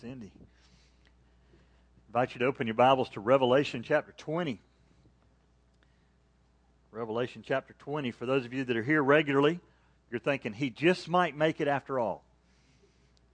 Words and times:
Cindy. 0.00 0.32
I 0.34 1.58
invite 2.08 2.34
you 2.34 2.38
to 2.38 2.46
open 2.46 2.66
your 2.66 2.74
Bibles 2.74 3.10
to 3.10 3.20
Revelation 3.20 3.82
chapter 3.82 4.14
20. 4.16 4.58
Revelation 6.90 7.44
chapter 7.46 7.74
20. 7.80 8.10
For 8.12 8.24
those 8.24 8.46
of 8.46 8.54
you 8.54 8.64
that 8.64 8.76
are 8.78 8.82
here 8.82 9.02
regularly, 9.02 9.60
you're 10.10 10.20
thinking, 10.20 10.54
he 10.54 10.70
just 10.70 11.06
might 11.06 11.36
make 11.36 11.60
it 11.60 11.68
after 11.68 11.98
all. 11.98 12.24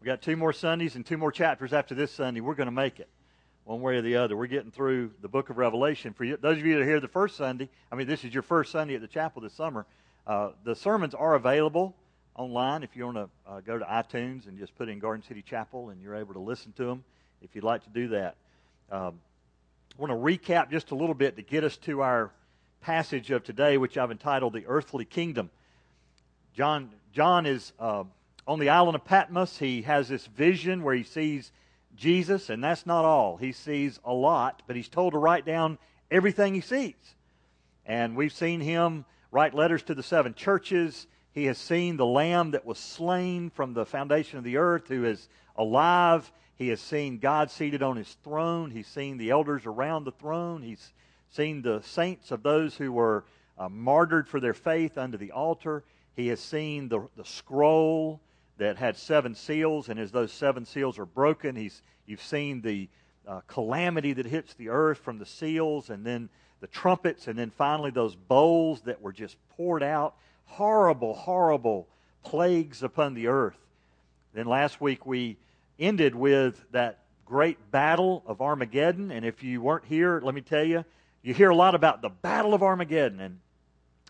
We've 0.00 0.06
got 0.06 0.22
two 0.22 0.34
more 0.34 0.52
Sundays 0.52 0.96
and 0.96 1.06
two 1.06 1.16
more 1.16 1.30
chapters 1.30 1.72
after 1.72 1.94
this 1.94 2.10
Sunday. 2.10 2.40
We're 2.40 2.56
going 2.56 2.66
to 2.66 2.72
make 2.72 2.98
it 2.98 3.08
one 3.62 3.80
way 3.80 3.98
or 3.98 4.02
the 4.02 4.16
other. 4.16 4.36
We're 4.36 4.46
getting 4.48 4.72
through 4.72 5.12
the 5.22 5.28
book 5.28 5.50
of 5.50 5.58
Revelation. 5.58 6.14
For 6.14 6.24
you, 6.24 6.36
those 6.36 6.58
of 6.58 6.66
you 6.66 6.74
that 6.74 6.82
are 6.82 6.86
here 6.86 6.98
the 6.98 7.06
first 7.06 7.36
Sunday, 7.36 7.68
I 7.92 7.94
mean, 7.94 8.08
this 8.08 8.24
is 8.24 8.34
your 8.34 8.42
first 8.42 8.72
Sunday 8.72 8.96
at 8.96 9.02
the 9.02 9.06
chapel 9.06 9.40
this 9.40 9.54
summer. 9.54 9.86
Uh, 10.26 10.50
the 10.64 10.74
sermons 10.74 11.14
are 11.14 11.36
available 11.36 11.94
online 12.36 12.82
if 12.82 12.94
you 12.94 13.04
want 13.06 13.16
to 13.16 13.28
uh, 13.48 13.60
go 13.60 13.78
to 13.78 13.84
iTunes 13.84 14.46
and 14.46 14.58
just 14.58 14.76
put 14.76 14.88
in 14.88 14.98
Garden 14.98 15.24
City 15.26 15.42
Chapel 15.42 15.88
and 15.88 16.00
you're 16.02 16.14
able 16.14 16.34
to 16.34 16.40
listen 16.40 16.72
to 16.72 16.84
them 16.84 17.02
if 17.42 17.54
you'd 17.54 17.64
like 17.64 17.82
to 17.84 17.90
do 17.90 18.08
that. 18.08 18.36
Um, 18.90 19.18
I 19.98 20.02
want 20.02 20.10
to 20.12 20.16
recap 20.16 20.70
just 20.70 20.90
a 20.90 20.94
little 20.94 21.14
bit 21.14 21.36
to 21.36 21.42
get 21.42 21.64
us 21.64 21.76
to 21.78 22.02
our 22.02 22.30
passage 22.82 23.30
of 23.30 23.42
today, 23.42 23.78
which 23.78 23.96
I've 23.96 24.10
entitled 24.10 24.52
The 24.52 24.64
Earthly 24.66 25.06
Kingdom. 25.06 25.50
John, 26.54 26.90
John 27.12 27.46
is 27.46 27.72
uh, 27.80 28.04
on 28.46 28.58
the 28.58 28.68
island 28.68 28.96
of 28.96 29.04
Patmos. 29.04 29.58
He 29.58 29.82
has 29.82 30.08
this 30.08 30.26
vision 30.26 30.82
where 30.82 30.94
he 30.94 31.02
sees 31.02 31.50
Jesus, 31.96 32.50
and 32.50 32.62
that's 32.62 32.84
not 32.84 33.04
all. 33.04 33.38
He 33.38 33.52
sees 33.52 33.98
a 34.04 34.12
lot, 34.12 34.62
but 34.66 34.76
he's 34.76 34.88
told 34.88 35.14
to 35.14 35.18
write 35.18 35.46
down 35.46 35.78
everything 36.10 36.54
he 36.54 36.60
sees. 36.60 36.94
And 37.86 38.14
we've 38.14 38.32
seen 38.32 38.60
him 38.60 39.06
write 39.30 39.54
letters 39.54 39.82
to 39.84 39.94
the 39.94 40.02
seven 40.02 40.34
churches. 40.34 41.06
He 41.36 41.44
has 41.44 41.58
seen 41.58 41.98
the 41.98 42.06
Lamb 42.06 42.52
that 42.52 42.64
was 42.64 42.78
slain 42.78 43.50
from 43.50 43.74
the 43.74 43.84
foundation 43.84 44.38
of 44.38 44.44
the 44.44 44.56
earth, 44.56 44.88
who 44.88 45.04
is 45.04 45.28
alive. 45.54 46.32
He 46.54 46.68
has 46.68 46.80
seen 46.80 47.18
God 47.18 47.50
seated 47.50 47.82
on 47.82 47.98
his 47.98 48.16
throne. 48.24 48.70
He's 48.70 48.86
seen 48.86 49.18
the 49.18 49.28
elders 49.28 49.66
around 49.66 50.04
the 50.04 50.12
throne. 50.12 50.62
He's 50.62 50.94
seen 51.28 51.60
the 51.60 51.82
saints 51.82 52.30
of 52.30 52.42
those 52.42 52.74
who 52.74 52.90
were 52.90 53.26
uh, 53.58 53.68
martyred 53.68 54.26
for 54.28 54.40
their 54.40 54.54
faith 54.54 54.96
under 54.96 55.18
the 55.18 55.32
altar. 55.32 55.84
He 56.14 56.28
has 56.28 56.40
seen 56.40 56.88
the, 56.88 57.06
the 57.18 57.24
scroll 57.26 58.22
that 58.56 58.78
had 58.78 58.96
seven 58.96 59.34
seals, 59.34 59.90
and 59.90 60.00
as 60.00 60.12
those 60.12 60.32
seven 60.32 60.64
seals 60.64 60.98
are 60.98 61.04
broken, 61.04 61.54
he's, 61.54 61.82
you've 62.06 62.22
seen 62.22 62.62
the 62.62 62.88
uh, 63.28 63.42
calamity 63.46 64.14
that 64.14 64.24
hits 64.24 64.54
the 64.54 64.70
earth 64.70 65.00
from 65.00 65.18
the 65.18 65.26
seals, 65.26 65.90
and 65.90 66.02
then 66.02 66.30
the 66.60 66.66
trumpets, 66.66 67.28
and 67.28 67.38
then 67.38 67.50
finally 67.50 67.90
those 67.90 68.16
bowls 68.16 68.80
that 68.86 69.02
were 69.02 69.12
just 69.12 69.36
poured 69.50 69.82
out 69.82 70.14
horrible, 70.46 71.14
horrible 71.14 71.88
plagues 72.24 72.82
upon 72.82 73.14
the 73.14 73.28
earth. 73.28 73.58
Then 74.34 74.46
last 74.46 74.80
week 74.80 75.06
we 75.06 75.36
ended 75.78 76.14
with 76.14 76.64
that 76.72 77.00
great 77.24 77.70
battle 77.70 78.22
of 78.26 78.40
Armageddon. 78.40 79.10
And 79.10 79.24
if 79.24 79.42
you 79.42 79.60
weren't 79.60 79.84
here, 79.84 80.20
let 80.22 80.34
me 80.34 80.40
tell 80.40 80.64
you, 80.64 80.84
you 81.22 81.34
hear 81.34 81.50
a 81.50 81.56
lot 81.56 81.74
about 81.74 82.02
the 82.02 82.08
Battle 82.08 82.54
of 82.54 82.62
Armageddon. 82.62 83.20
And 83.20 83.38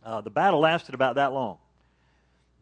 uh, 0.05 0.21
the 0.21 0.31
battle 0.31 0.61
lasted 0.61 0.95
about 0.95 1.17
that 1.17 1.33
long. 1.33 1.59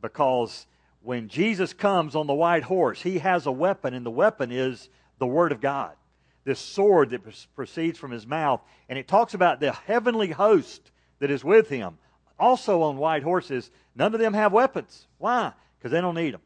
Because 0.00 0.66
when 1.02 1.28
Jesus 1.28 1.72
comes 1.72 2.14
on 2.14 2.26
the 2.26 2.34
white 2.34 2.62
horse, 2.62 3.02
he 3.02 3.18
has 3.18 3.46
a 3.46 3.52
weapon, 3.52 3.94
and 3.94 4.06
the 4.06 4.10
weapon 4.10 4.50
is 4.50 4.88
the 5.18 5.26
Word 5.26 5.52
of 5.52 5.60
God. 5.60 5.92
This 6.44 6.60
sword 6.60 7.10
that 7.10 7.22
proceeds 7.54 7.98
from 7.98 8.10
his 8.10 8.26
mouth. 8.26 8.62
And 8.88 8.98
it 8.98 9.08
talks 9.08 9.34
about 9.34 9.60
the 9.60 9.72
heavenly 9.72 10.30
host 10.30 10.90
that 11.18 11.30
is 11.30 11.42
with 11.42 11.68
him 11.68 11.98
also 12.38 12.82
on 12.82 12.96
white 12.96 13.22
horses. 13.22 13.70
None 13.94 14.14
of 14.14 14.20
them 14.20 14.34
have 14.34 14.52
weapons. 14.52 15.06
Why? 15.18 15.52
Because 15.78 15.92
they 15.92 16.00
don't 16.00 16.14
need 16.14 16.34
them. 16.34 16.40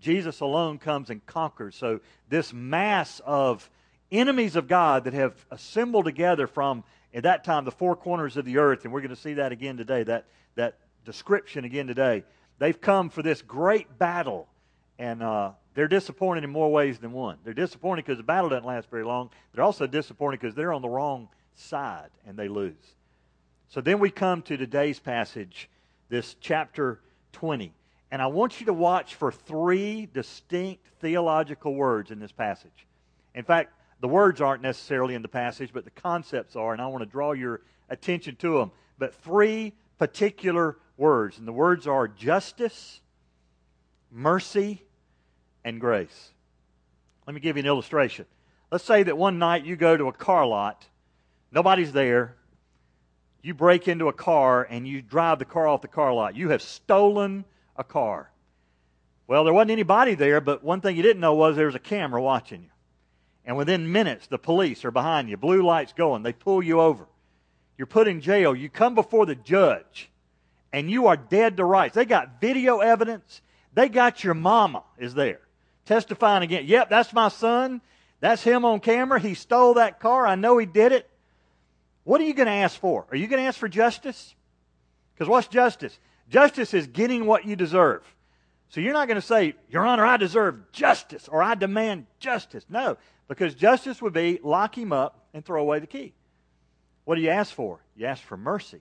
Jesus 0.00 0.40
alone 0.40 0.78
comes 0.78 1.10
and 1.10 1.24
conquers. 1.26 1.74
So, 1.74 2.00
this 2.28 2.52
mass 2.52 3.20
of 3.24 3.68
enemies 4.10 4.56
of 4.56 4.68
God 4.68 5.04
that 5.04 5.14
have 5.14 5.34
assembled 5.50 6.04
together 6.04 6.46
from, 6.46 6.84
at 7.12 7.24
that 7.24 7.44
time, 7.44 7.64
the 7.64 7.70
four 7.70 7.96
corners 7.96 8.36
of 8.36 8.44
the 8.44 8.58
earth, 8.58 8.84
and 8.84 8.92
we're 8.92 9.00
going 9.00 9.10
to 9.10 9.16
see 9.16 9.34
that 9.34 9.52
again 9.52 9.76
today, 9.76 10.04
that, 10.04 10.26
that 10.54 10.78
description 11.04 11.64
again 11.64 11.86
today. 11.86 12.24
They've 12.58 12.80
come 12.80 13.10
for 13.10 13.22
this 13.22 13.42
great 13.42 13.98
battle, 13.98 14.48
and 14.98 15.22
uh, 15.22 15.52
they're 15.74 15.88
disappointed 15.88 16.44
in 16.44 16.50
more 16.50 16.70
ways 16.70 16.98
than 16.98 17.12
one. 17.12 17.38
They're 17.44 17.54
disappointed 17.54 18.04
because 18.04 18.18
the 18.18 18.24
battle 18.24 18.50
doesn't 18.50 18.66
last 18.66 18.90
very 18.90 19.04
long. 19.04 19.30
They're 19.52 19.64
also 19.64 19.86
disappointed 19.86 20.40
because 20.40 20.54
they're 20.54 20.72
on 20.72 20.82
the 20.82 20.88
wrong 20.88 21.28
side 21.54 22.10
and 22.26 22.36
they 22.36 22.48
lose. 22.48 22.74
So 23.68 23.82
then 23.82 23.98
we 23.98 24.10
come 24.10 24.40
to 24.42 24.56
today's 24.56 24.98
passage, 24.98 25.68
this 26.08 26.36
chapter 26.40 27.00
20. 27.32 27.74
And 28.10 28.22
I 28.22 28.26
want 28.26 28.60
you 28.60 28.66
to 28.66 28.72
watch 28.72 29.14
for 29.14 29.30
three 29.30 30.08
distinct 30.12 30.86
theological 31.00 31.74
words 31.74 32.10
in 32.10 32.18
this 32.18 32.32
passage. 32.32 32.86
In 33.34 33.44
fact, 33.44 33.74
the 34.00 34.08
words 34.08 34.40
aren't 34.40 34.62
necessarily 34.62 35.14
in 35.14 35.20
the 35.20 35.28
passage, 35.28 35.70
but 35.74 35.84
the 35.84 35.90
concepts 35.90 36.56
are, 36.56 36.72
and 36.72 36.80
I 36.80 36.86
want 36.86 37.02
to 37.02 37.10
draw 37.10 37.32
your 37.32 37.60
attention 37.90 38.36
to 38.36 38.58
them. 38.58 38.70
But 38.98 39.14
three 39.14 39.74
particular 39.98 40.78
words. 40.96 41.36
And 41.36 41.46
the 41.46 41.52
words 41.52 41.86
are 41.86 42.08
justice, 42.08 43.00
mercy, 44.10 44.82
and 45.62 45.78
grace. 45.78 46.30
Let 47.26 47.34
me 47.34 47.40
give 47.40 47.56
you 47.56 47.60
an 47.60 47.66
illustration. 47.66 48.24
Let's 48.70 48.84
say 48.84 49.02
that 49.02 49.18
one 49.18 49.38
night 49.38 49.66
you 49.66 49.76
go 49.76 49.94
to 49.94 50.08
a 50.08 50.12
car 50.12 50.46
lot, 50.46 50.86
nobody's 51.52 51.92
there, 51.92 52.37
you 53.42 53.54
break 53.54 53.88
into 53.88 54.08
a 54.08 54.12
car 54.12 54.66
and 54.68 54.86
you 54.86 55.02
drive 55.02 55.38
the 55.38 55.44
car 55.44 55.66
off 55.66 55.82
the 55.82 55.88
car 55.88 56.12
lot. 56.12 56.36
You 56.36 56.50
have 56.50 56.62
stolen 56.62 57.44
a 57.76 57.84
car. 57.84 58.30
Well, 59.26 59.44
there 59.44 59.52
wasn't 59.52 59.72
anybody 59.72 60.14
there, 60.14 60.40
but 60.40 60.64
one 60.64 60.80
thing 60.80 60.96
you 60.96 61.02
didn't 61.02 61.20
know 61.20 61.34
was 61.34 61.56
there 61.56 61.66
was 61.66 61.74
a 61.74 61.80
camera 61.80 62.20
watching 62.20 62.62
you. 62.62 62.70
And 63.44 63.56
within 63.56 63.92
minutes, 63.92 64.26
the 64.26 64.38
police 64.38 64.84
are 64.84 64.90
behind 64.90 65.28
you, 65.28 65.36
blue 65.36 65.62
lights 65.62 65.92
going. 65.92 66.22
They 66.22 66.32
pull 66.32 66.62
you 66.62 66.80
over. 66.80 67.06
You're 67.76 67.86
put 67.86 68.08
in 68.08 68.20
jail. 68.20 68.54
You 68.54 68.68
come 68.68 68.94
before 68.94 69.26
the 69.26 69.34
judge, 69.34 70.10
and 70.72 70.90
you 70.90 71.06
are 71.06 71.16
dead 71.16 71.56
to 71.56 71.64
rights. 71.64 71.94
They 71.94 72.04
got 72.04 72.40
video 72.40 72.80
evidence. 72.80 73.40
They 73.72 73.88
got 73.88 74.24
your 74.24 74.34
mama 74.34 74.82
is 74.98 75.14
there 75.14 75.40
testifying 75.88 76.42
again. 76.42 76.64
Yep, 76.66 76.90
that's 76.90 77.12
my 77.12 77.28
son. 77.28 77.80
That's 78.20 78.42
him 78.42 78.64
on 78.64 78.80
camera. 78.80 79.18
He 79.18 79.34
stole 79.34 79.74
that 79.74 79.98
car. 79.98 80.26
I 80.26 80.34
know 80.34 80.58
he 80.58 80.66
did 80.66 80.92
it. 80.92 81.08
What 82.08 82.22
are 82.22 82.24
you 82.24 82.32
going 82.32 82.46
to 82.46 82.52
ask 82.52 82.80
for? 82.80 83.04
Are 83.10 83.18
you 83.18 83.26
going 83.26 83.42
to 83.42 83.46
ask 83.46 83.60
for 83.60 83.68
justice? 83.68 84.34
Because 85.12 85.28
what's 85.28 85.46
justice? 85.46 85.98
Justice 86.30 86.72
is 86.72 86.86
getting 86.86 87.26
what 87.26 87.44
you 87.44 87.54
deserve. 87.54 88.02
So 88.70 88.80
you're 88.80 88.94
not 88.94 89.08
going 89.08 89.20
to 89.20 89.26
say, 89.26 89.56
Your 89.68 89.86
Honor, 89.86 90.06
I 90.06 90.16
deserve 90.16 90.72
justice 90.72 91.28
or 91.28 91.42
I 91.42 91.54
demand 91.54 92.06
justice. 92.18 92.64
No, 92.70 92.96
because 93.28 93.54
justice 93.54 94.00
would 94.00 94.14
be 94.14 94.40
lock 94.42 94.78
him 94.78 94.90
up 94.90 95.26
and 95.34 95.44
throw 95.44 95.60
away 95.60 95.80
the 95.80 95.86
key. 95.86 96.14
What 97.04 97.16
do 97.16 97.20
you 97.20 97.28
ask 97.28 97.52
for? 97.52 97.78
You 97.94 98.06
ask 98.06 98.22
for 98.22 98.38
mercy. 98.38 98.80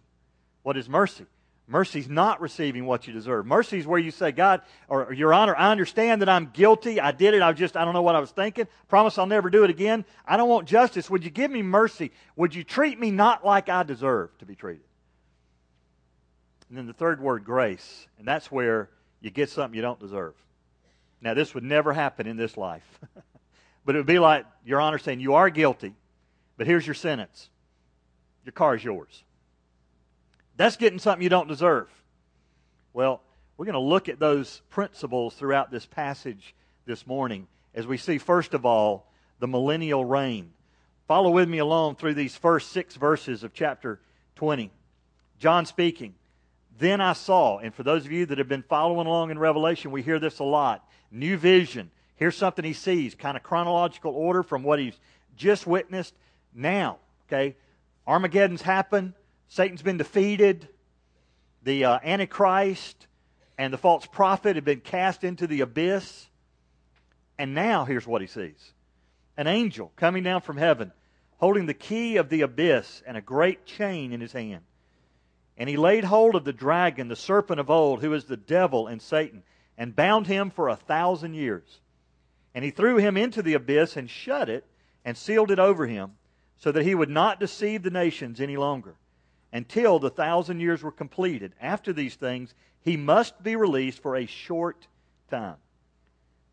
What 0.63 0.77
is 0.77 0.87
mercy? 0.87 1.25
Mercy's 1.69 2.07
not 2.07 2.39
receiving 2.39 2.85
what 2.85 3.07
you 3.07 3.13
deserve. 3.13 3.45
Mercy 3.45 3.77
is 3.77 3.85
where 3.85 3.99
you 3.99 4.09
say, 4.09 4.31
God, 4.31 4.61
or 4.87 5.11
Your 5.11 5.33
Honor, 5.33 5.53
I 5.53 5.69
understand 5.69 6.21
that 6.21 6.29
I'm 6.29 6.49
guilty. 6.53 7.01
I 7.01 7.11
did 7.11 7.33
it. 7.33 7.41
I 7.41 7.51
just, 7.51 7.75
I 7.75 7.83
don't 7.83 7.93
know 7.93 8.01
what 8.01 8.15
I 8.15 8.21
was 8.21 8.31
thinking. 8.31 8.67
Promise 8.87 9.17
I'll 9.17 9.25
never 9.25 9.49
do 9.49 9.65
it 9.65 9.69
again. 9.69 10.05
I 10.25 10.37
don't 10.37 10.47
want 10.47 10.67
justice. 10.67 11.09
Would 11.09 11.25
you 11.25 11.29
give 11.29 11.51
me 11.51 11.61
mercy? 11.61 12.11
Would 12.37 12.55
you 12.55 12.63
treat 12.63 12.97
me 12.97 13.11
not 13.11 13.45
like 13.45 13.67
I 13.67 13.83
deserve 13.83 14.29
to 14.37 14.45
be 14.45 14.55
treated? 14.55 14.85
And 16.69 16.77
then 16.77 16.87
the 16.87 16.93
third 16.93 17.19
word, 17.19 17.43
grace. 17.43 18.07
And 18.17 18.25
that's 18.25 18.49
where 18.49 18.89
you 19.19 19.29
get 19.29 19.49
something 19.49 19.75
you 19.75 19.81
don't 19.81 19.99
deserve. 19.99 20.35
Now, 21.19 21.33
this 21.33 21.53
would 21.53 21.63
never 21.63 21.91
happen 21.91 22.27
in 22.27 22.37
this 22.37 22.55
life. 22.55 22.87
but 23.85 23.95
it 23.95 23.99
would 23.99 24.07
be 24.07 24.19
like 24.19 24.45
Your 24.63 24.79
Honor 24.79 24.99
saying, 24.99 25.19
You 25.19 25.33
are 25.33 25.49
guilty, 25.49 25.95
but 26.55 26.65
here's 26.65 26.87
your 26.87 26.93
sentence. 26.93 27.49
Your 28.45 28.53
car 28.53 28.75
is 28.75 28.83
yours. 28.85 29.23
That's 30.57 30.75
getting 30.75 30.99
something 30.99 31.23
you 31.23 31.29
don't 31.29 31.47
deserve. 31.47 31.87
Well, 32.93 33.21
we're 33.55 33.65
going 33.65 33.73
to 33.73 33.79
look 33.79 34.09
at 34.09 34.19
those 34.19 34.61
principles 34.69 35.35
throughout 35.35 35.71
this 35.71 35.85
passage 35.85 36.55
this 36.85 37.07
morning 37.07 37.47
as 37.73 37.85
we 37.85 37.97
see, 37.97 38.17
first 38.17 38.55
of 38.55 38.65
all, 38.65 39.11
the 39.39 39.47
millennial 39.47 40.03
reign. 40.03 40.51
Follow 41.07 41.29
with 41.29 41.47
me 41.47 41.59
along 41.59 41.95
through 41.95 42.15
these 42.15 42.35
first 42.35 42.71
six 42.71 42.95
verses 42.95 43.43
of 43.43 43.53
chapter 43.53 43.99
20. 44.35 44.71
John 45.39 45.65
speaking. 45.65 46.15
Then 46.79 47.01
I 47.01 47.13
saw, 47.13 47.59
and 47.59 47.73
for 47.73 47.83
those 47.83 48.05
of 48.05 48.11
you 48.11 48.25
that 48.27 48.39
have 48.39 48.47
been 48.47 48.63
following 48.63 49.07
along 49.07 49.31
in 49.31 49.39
Revelation, 49.39 49.91
we 49.91 50.01
hear 50.01 50.19
this 50.19 50.39
a 50.39 50.43
lot. 50.43 50.87
New 51.11 51.37
vision. 51.37 51.91
Here's 52.15 52.35
something 52.35 52.65
he 52.65 52.73
sees, 52.73 53.15
kind 53.15 53.37
of 53.37 53.43
chronological 53.43 54.11
order 54.11 54.43
from 54.43 54.63
what 54.63 54.79
he's 54.79 54.97
just 55.35 55.67
witnessed 55.67 56.15
now. 56.53 56.97
Okay? 57.27 57.55
Armageddon's 58.07 58.63
happened. 58.63 59.13
Satan's 59.47 59.81
been 59.81 59.97
defeated. 59.97 60.67
The 61.63 61.85
uh, 61.85 61.99
Antichrist 62.03 63.07
and 63.57 63.73
the 63.73 63.77
false 63.77 64.05
prophet 64.05 64.55
have 64.55 64.65
been 64.65 64.81
cast 64.81 65.23
into 65.23 65.47
the 65.47 65.61
abyss. 65.61 66.27
And 67.39 67.53
now, 67.53 67.85
here's 67.85 68.07
what 68.07 68.21
he 68.21 68.27
sees 68.27 68.73
an 69.37 69.47
angel 69.47 69.91
coming 69.95 70.23
down 70.23 70.41
from 70.41 70.57
heaven, 70.57 70.91
holding 71.37 71.65
the 71.65 71.73
key 71.73 72.17
of 72.17 72.29
the 72.29 72.41
abyss 72.41 73.03
and 73.05 73.15
a 73.15 73.21
great 73.21 73.65
chain 73.65 74.11
in 74.11 74.21
his 74.21 74.33
hand. 74.33 74.63
And 75.57 75.69
he 75.69 75.77
laid 75.77 76.03
hold 76.03 76.35
of 76.35 76.43
the 76.43 76.53
dragon, 76.53 77.07
the 77.07 77.15
serpent 77.15 77.59
of 77.59 77.69
old, 77.69 78.01
who 78.01 78.13
is 78.13 78.25
the 78.25 78.37
devil 78.37 78.87
and 78.87 79.01
Satan, 79.01 79.43
and 79.77 79.95
bound 79.95 80.27
him 80.27 80.49
for 80.49 80.69
a 80.69 80.75
thousand 80.75 81.33
years. 81.35 81.79
And 82.53 82.65
he 82.65 82.71
threw 82.71 82.97
him 82.97 83.17
into 83.17 83.41
the 83.41 83.53
abyss 83.53 83.97
and 83.97 84.09
shut 84.09 84.49
it 84.49 84.65
and 85.05 85.15
sealed 85.15 85.51
it 85.51 85.59
over 85.59 85.85
him 85.85 86.13
so 86.57 86.71
that 86.71 86.83
he 86.83 86.95
would 86.95 87.09
not 87.09 87.39
deceive 87.39 87.83
the 87.83 87.91
nations 87.91 88.41
any 88.41 88.57
longer 88.57 88.95
until 89.57 89.97
the 89.97 90.11
thousand 90.11 90.59
years 90.59 90.83
were 90.83 90.91
completed. 90.91 91.51
After 91.59 91.91
these 91.91 92.13
things, 92.13 92.53
he 92.81 92.95
must 92.95 93.41
be 93.41 93.55
released 93.55 94.03
for 94.03 94.15
a 94.15 94.27
short 94.27 94.87
time. 95.31 95.55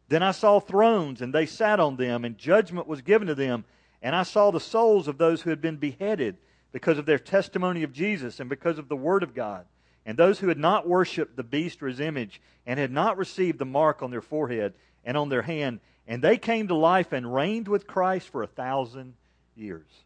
Then 0.08 0.22
I 0.22 0.30
saw 0.30 0.58
thrones, 0.58 1.20
and 1.20 1.32
they 1.32 1.44
sat 1.44 1.80
on 1.80 1.96
them, 1.96 2.24
and 2.24 2.38
judgment 2.38 2.86
was 2.86 3.02
given 3.02 3.28
to 3.28 3.34
them. 3.34 3.66
And 4.00 4.16
I 4.16 4.22
saw 4.22 4.50
the 4.50 4.58
souls 4.58 5.06
of 5.06 5.18
those 5.18 5.42
who 5.42 5.50
had 5.50 5.60
been 5.60 5.76
beheaded 5.76 6.38
because 6.72 6.96
of 6.96 7.04
their 7.04 7.18
testimony 7.18 7.82
of 7.82 7.92
Jesus 7.92 8.40
and 8.40 8.48
because 8.48 8.78
of 8.78 8.88
the 8.88 8.96
Word 8.96 9.22
of 9.22 9.34
God, 9.34 9.66
and 10.06 10.18
those 10.18 10.38
who 10.38 10.48
had 10.48 10.58
not 10.58 10.88
worshipped 10.88 11.36
the 11.36 11.42
beast 11.42 11.82
or 11.82 11.88
his 11.88 12.00
image, 12.00 12.40
and 12.66 12.80
had 12.80 12.90
not 12.90 13.18
received 13.18 13.58
the 13.58 13.66
mark 13.66 14.02
on 14.02 14.10
their 14.10 14.22
forehead 14.22 14.72
and 15.04 15.16
on 15.16 15.28
their 15.28 15.42
hand. 15.42 15.80
And 16.06 16.22
they 16.22 16.38
came 16.38 16.68
to 16.68 16.74
life 16.74 17.12
and 17.12 17.34
reigned 17.34 17.68
with 17.68 17.86
Christ 17.86 18.30
for 18.30 18.42
a 18.42 18.46
thousand 18.46 19.14
years. 19.54 20.03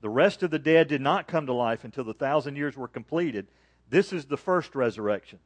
The 0.00 0.08
rest 0.08 0.42
of 0.42 0.50
the 0.50 0.58
dead 0.58 0.88
did 0.88 1.00
not 1.00 1.28
come 1.28 1.46
to 1.46 1.52
life 1.52 1.84
until 1.84 2.04
the 2.04 2.14
thousand 2.14 2.56
years 2.56 2.76
were 2.76 2.88
completed. 2.88 3.46
This 3.88 4.12
is 4.12 4.24
the 4.24 4.36
first 4.36 4.74
resurrection. 4.74 5.38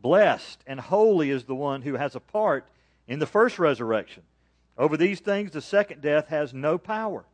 Blessed 0.00 0.62
and 0.66 0.80
holy 0.80 1.30
is 1.30 1.44
the 1.44 1.54
one 1.54 1.82
who 1.82 1.94
has 1.94 2.14
a 2.14 2.20
part 2.20 2.66
in 3.06 3.18
the 3.18 3.26
first 3.26 3.58
resurrection. 3.58 4.22
Over 4.76 4.96
these 4.96 5.20
things, 5.20 5.52
the 5.52 5.60
second 5.60 6.02
death 6.02 6.28
has 6.28 6.52
no 6.52 6.76
power. 6.76 7.24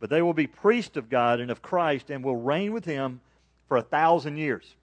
But 0.00 0.10
they 0.10 0.22
will 0.22 0.34
be 0.34 0.46
priests 0.46 0.96
of 0.96 1.08
God 1.08 1.40
and 1.40 1.50
of 1.50 1.62
Christ 1.62 2.10
and 2.10 2.22
will 2.22 2.36
reign 2.36 2.72
with 2.72 2.84
him 2.84 3.20
for 3.68 3.76
a 3.76 3.82
thousand 3.82 4.36
years. 4.36 4.74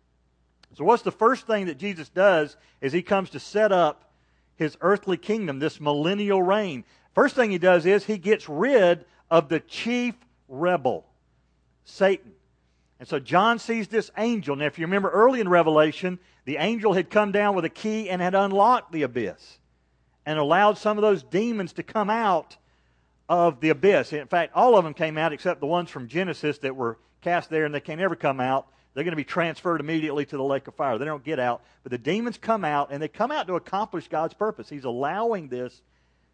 So, 0.73 0.83
what's 0.83 1.03
the 1.03 1.11
first 1.11 1.47
thing 1.47 1.65
that 1.65 1.77
Jesus 1.77 2.09
does 2.09 2.55
is 2.79 2.93
he 2.93 3.01
comes 3.01 3.29
to 3.31 3.39
set 3.39 3.71
up 3.71 4.09
his 4.55 4.77
earthly 4.81 5.17
kingdom, 5.17 5.59
this 5.59 5.81
millennial 5.81 6.41
reign. 6.41 6.85
First 7.13 7.35
thing 7.35 7.51
he 7.51 7.57
does 7.57 7.85
is 7.85 8.05
he 8.05 8.17
gets 8.17 8.47
rid 8.47 9.05
of 9.29 9.49
the 9.49 9.59
chief 9.59 10.15
rebel, 10.51 11.05
Satan. 11.85 12.33
And 12.99 13.07
so 13.07 13.19
John 13.19 13.57
sees 13.57 13.87
this 13.87 14.11
angel. 14.17 14.55
Now, 14.55 14.65
if 14.65 14.77
you 14.77 14.85
remember 14.85 15.09
early 15.09 15.39
in 15.39 15.49
Revelation, 15.49 16.19
the 16.45 16.57
angel 16.57 16.93
had 16.93 17.09
come 17.09 17.31
down 17.31 17.55
with 17.55 17.65
a 17.65 17.69
key 17.69 18.09
and 18.09 18.21
had 18.21 18.35
unlocked 18.35 18.91
the 18.91 19.01
abyss 19.01 19.57
and 20.25 20.37
allowed 20.37 20.77
some 20.77 20.97
of 20.97 21.01
those 21.01 21.23
demons 21.23 21.73
to 21.73 21.83
come 21.83 22.11
out 22.11 22.57
of 23.27 23.59
the 23.59 23.69
abyss. 23.69 24.13
In 24.13 24.27
fact, 24.27 24.51
all 24.53 24.77
of 24.77 24.83
them 24.83 24.93
came 24.93 25.17
out 25.17 25.33
except 25.33 25.61
the 25.61 25.65
ones 25.65 25.89
from 25.89 26.07
Genesis 26.07 26.59
that 26.59 26.75
were 26.75 26.99
cast 27.21 27.49
there 27.49 27.65
and 27.65 27.73
they 27.73 27.79
can 27.79 27.97
never 27.97 28.15
come 28.15 28.39
out. 28.39 28.67
They're 28.93 29.05
going 29.05 29.13
to 29.13 29.17
be 29.17 29.23
transferred 29.23 29.79
immediately 29.79 30.25
to 30.25 30.37
the 30.37 30.43
lake 30.43 30.67
of 30.67 30.75
fire. 30.75 30.97
They 30.97 31.05
don't 31.05 31.23
get 31.23 31.39
out. 31.39 31.61
But 31.81 31.91
the 31.91 31.97
demons 31.97 32.37
come 32.37 32.65
out 32.65 32.89
and 32.91 33.01
they 33.01 33.07
come 33.07 33.31
out 33.31 33.47
to 33.47 33.55
accomplish 33.55 34.09
God's 34.09 34.33
purpose. 34.33 34.69
He's 34.69 34.83
allowing 34.83 35.47
this 35.47 35.81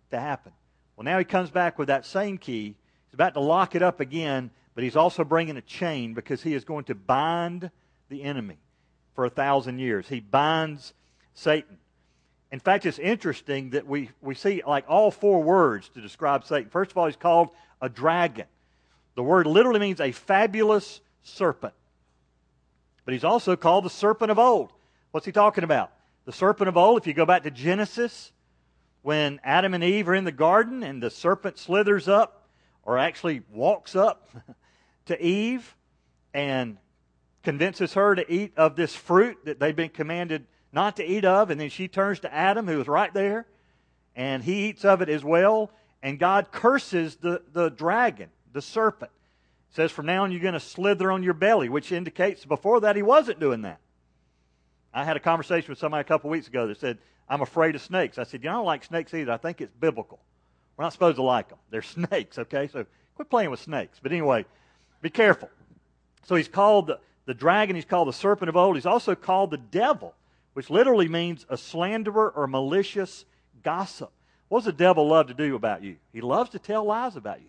to 0.09 0.19
happen. 0.19 0.51
Well, 0.95 1.05
now 1.05 1.19
he 1.19 1.23
comes 1.23 1.51
back 1.51 1.77
with 1.77 1.87
that 1.89 2.05
same 2.05 2.37
key 2.37 2.75
He's 3.07 3.15
about 3.15 3.33
to 3.35 3.39
lock 3.39 3.75
it 3.75 3.81
up 3.81 3.99
again, 3.99 4.51
but 4.75 4.83
he's 4.83 4.95
also 4.95 5.23
bringing 5.23 5.57
a 5.57 5.61
chain 5.61 6.13
because 6.13 6.43
he 6.43 6.53
is 6.53 6.63
going 6.63 6.85
to 6.85 6.95
bind 6.95 7.71
the 8.09 8.23
enemy 8.23 8.57
for 9.15 9.25
a 9.25 9.29
thousand 9.29 9.79
years. 9.79 10.07
He 10.07 10.19
binds 10.19 10.93
Satan. 11.33 11.77
In 12.51 12.59
fact, 12.59 12.85
it's 12.85 12.99
interesting 12.99 13.71
that 13.71 13.87
we, 13.87 14.11
we 14.21 14.35
see 14.35 14.61
like 14.65 14.85
all 14.87 15.11
four 15.11 15.43
words 15.43 15.89
to 15.89 16.01
describe 16.01 16.45
Satan. 16.45 16.69
First 16.69 16.91
of 16.91 16.97
all, 16.97 17.07
he's 17.07 17.15
called 17.15 17.49
a 17.81 17.89
dragon. 17.89 18.45
The 19.15 19.23
word 19.23 19.47
literally 19.47 19.79
means 19.79 19.99
a 19.99 20.11
fabulous 20.11 21.01
serpent. 21.23 21.73
But 23.03 23.13
he's 23.13 23.23
also 23.23 23.55
called 23.55 23.85
the 23.85 23.89
serpent 23.89 24.31
of 24.31 24.39
old. 24.39 24.71
What's 25.11 25.25
he 25.25 25.31
talking 25.31 25.63
about? 25.63 25.91
The 26.25 26.33
serpent 26.33 26.69
of 26.69 26.77
old, 26.77 26.99
if 26.99 27.07
you 27.07 27.13
go 27.13 27.25
back 27.25 27.43
to 27.43 27.51
Genesis, 27.51 28.31
when 29.01 29.39
Adam 29.43 29.73
and 29.73 29.83
Eve 29.83 30.09
are 30.09 30.15
in 30.15 30.25
the 30.25 30.31
garden 30.31 30.83
and 30.83 31.01
the 31.01 31.09
serpent 31.09 31.57
slithers 31.57 32.07
up 32.07 32.46
or 32.87 32.97
actually 32.97 33.41
walks 33.51 33.95
up 33.95 34.29
to 35.05 35.21
Eve 35.23 35.75
and 36.33 36.77
convinces 37.43 37.93
her 37.93 38.15
to 38.15 38.33
eat 38.33 38.53
of 38.57 38.77
this 38.77 38.95
fruit 38.95 39.37
that 39.43 39.59
they've 39.59 39.75
been 39.75 39.89
commanded 39.89 40.47
not 40.71 40.95
to 40.95 41.05
eat 41.05 41.25
of. 41.25 41.51
And 41.51 41.59
then 41.59 41.69
she 41.69 41.89
turns 41.89 42.21
to 42.21 42.33
Adam, 42.33 42.65
who 42.65 42.79
is 42.79 42.87
right 42.87 43.13
there, 43.13 43.45
and 44.15 44.41
he 44.41 44.69
eats 44.69 44.85
of 44.85 45.01
it 45.01 45.09
as 45.09 45.23
well. 45.23 45.69
And 46.01 46.17
God 46.17 46.51
curses 46.51 47.17
the, 47.17 47.41
the 47.51 47.69
dragon, 47.69 48.29
the 48.53 48.61
serpent. 48.61 49.11
says, 49.71 49.91
From 49.91 50.05
now 50.05 50.23
on, 50.23 50.31
you're 50.31 50.39
going 50.39 50.53
to 50.53 50.59
slither 50.59 51.11
on 51.11 51.23
your 51.23 51.33
belly, 51.33 51.67
which 51.67 51.91
indicates 51.91 52.45
before 52.45 52.79
that 52.81 52.95
he 52.95 53.01
wasn't 53.01 53.41
doing 53.41 53.63
that. 53.63 53.81
I 54.93 55.03
had 55.03 55.17
a 55.17 55.19
conversation 55.19 55.69
with 55.69 55.77
somebody 55.77 56.01
a 56.01 56.05
couple 56.05 56.29
weeks 56.29 56.47
ago 56.47 56.67
that 56.67 56.79
said, 56.79 56.99
I'm 57.27 57.41
afraid 57.41 57.75
of 57.75 57.81
snakes. 57.81 58.17
I 58.17 58.23
said, 58.23 58.43
You 58.43 58.49
know, 58.49 58.53
I 58.53 58.57
don't 58.59 58.65
like 58.65 58.85
snakes 58.85 59.13
either. 59.13 59.33
I 59.33 59.37
think 59.37 59.59
it's 59.59 59.73
biblical. 59.73 60.19
We're 60.77 60.85
not 60.85 60.93
supposed 60.93 61.17
to 61.17 61.23
like 61.23 61.49
them. 61.49 61.57
They're 61.69 61.81
snakes, 61.81 62.37
okay? 62.37 62.67
So 62.67 62.85
quit 63.15 63.29
playing 63.29 63.49
with 63.49 63.59
snakes. 63.59 63.99
But 64.01 64.11
anyway, 64.11 64.45
be 65.01 65.09
careful. 65.09 65.49
So 66.25 66.35
he's 66.35 66.47
called 66.47 66.87
the, 66.87 66.99
the 67.25 67.33
dragon, 67.33 67.75
he's 67.75 67.85
called 67.85 68.07
the 68.07 68.13
serpent 68.13 68.49
of 68.49 68.55
old. 68.55 68.75
He's 68.75 68.85
also 68.85 69.15
called 69.15 69.51
the 69.51 69.57
devil, 69.57 70.13
which 70.53 70.69
literally 70.69 71.07
means 71.07 71.45
a 71.49 71.57
slanderer 71.57 72.29
or 72.29 72.47
malicious 72.47 73.25
gossip. 73.63 74.11
What 74.49 74.59
does 74.59 74.65
the 74.65 74.71
devil 74.71 75.07
love 75.07 75.27
to 75.27 75.33
do 75.33 75.55
about 75.55 75.83
you? 75.83 75.97
He 76.13 76.21
loves 76.21 76.51
to 76.51 76.59
tell 76.59 76.85
lies 76.85 77.15
about 77.15 77.41
you. 77.41 77.47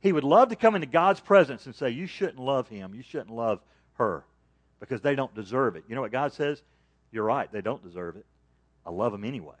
He 0.00 0.12
would 0.12 0.24
love 0.24 0.48
to 0.48 0.56
come 0.56 0.74
into 0.74 0.86
God's 0.86 1.20
presence 1.20 1.66
and 1.66 1.74
say, 1.74 1.90
You 1.90 2.06
shouldn't 2.06 2.38
love 2.38 2.68
him. 2.68 2.94
You 2.94 3.02
shouldn't 3.02 3.30
love 3.30 3.60
her 3.94 4.24
because 4.80 5.02
they 5.02 5.14
don't 5.14 5.34
deserve 5.34 5.76
it. 5.76 5.84
You 5.88 5.94
know 5.94 6.00
what 6.00 6.12
God 6.12 6.32
says? 6.32 6.62
You're 7.12 7.24
right. 7.24 7.50
They 7.52 7.60
don't 7.60 7.82
deserve 7.82 8.16
it. 8.16 8.24
I 8.86 8.90
love 8.90 9.12
them 9.12 9.24
anyway. 9.24 9.56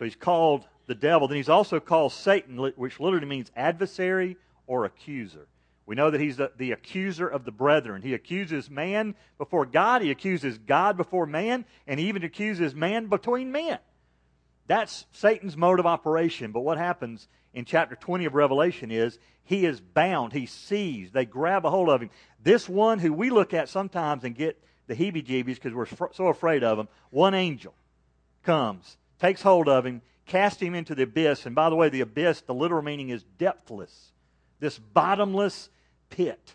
So 0.00 0.06
he's 0.06 0.16
called 0.16 0.64
the 0.86 0.94
devil. 0.94 1.28
Then 1.28 1.36
he's 1.36 1.50
also 1.50 1.78
called 1.78 2.12
Satan, 2.12 2.56
which 2.56 2.98
literally 3.00 3.26
means 3.26 3.50
adversary 3.54 4.38
or 4.66 4.86
accuser. 4.86 5.46
We 5.84 5.94
know 5.94 6.10
that 6.10 6.22
he's 6.22 6.38
the, 6.38 6.52
the, 6.56 6.72
accuser 6.72 7.28
of 7.28 7.44
the 7.44 7.52
brethren. 7.52 8.00
He 8.00 8.14
accuses 8.14 8.70
man 8.70 9.14
before 9.36 9.66
God, 9.66 10.00
he 10.00 10.10
accuses 10.10 10.56
God 10.56 10.96
before 10.96 11.26
man, 11.26 11.66
and 11.86 12.00
he 12.00 12.08
even 12.08 12.24
accuses 12.24 12.74
man 12.74 13.08
between 13.08 13.52
men. 13.52 13.78
That's 14.66 15.04
Satan's 15.12 15.54
mode 15.54 15.80
of 15.80 15.84
operation. 15.84 16.50
But 16.50 16.60
what 16.60 16.78
happens 16.78 17.28
in 17.52 17.66
chapter 17.66 17.94
20 17.94 18.24
of 18.24 18.34
Revelation 18.34 18.90
is 18.90 19.18
he 19.44 19.66
is 19.66 19.82
bound, 19.82 20.32
he's 20.32 20.50
seized, 20.50 21.12
they 21.12 21.26
grab 21.26 21.66
a 21.66 21.70
hold 21.70 21.90
of 21.90 22.00
him. 22.00 22.08
This 22.42 22.70
one 22.70 23.00
who 23.00 23.12
we 23.12 23.28
look 23.28 23.52
at 23.52 23.68
sometimes 23.68 24.24
and 24.24 24.34
get 24.34 24.58
the 24.86 24.94
heebie 24.94 25.26
jeebies 25.26 25.56
because 25.56 25.74
we're 25.74 26.10
so 26.14 26.28
afraid 26.28 26.64
of 26.64 26.78
him, 26.78 26.88
one 27.10 27.34
angel 27.34 27.74
comes, 28.42 28.96
takes 29.20 29.42
hold 29.42 29.68
of 29.68 29.86
him, 29.86 30.02
casts 30.26 30.60
him 30.60 30.74
into 30.74 30.94
the 30.94 31.02
abyss. 31.02 31.46
And 31.46 31.54
by 31.54 31.70
the 31.70 31.76
way, 31.76 31.88
the 31.88 32.00
abyss, 32.00 32.40
the 32.40 32.54
literal 32.54 32.82
meaning 32.82 33.10
is 33.10 33.22
depthless, 33.38 34.12
this 34.58 34.78
bottomless 34.78 35.68
pit. 36.08 36.54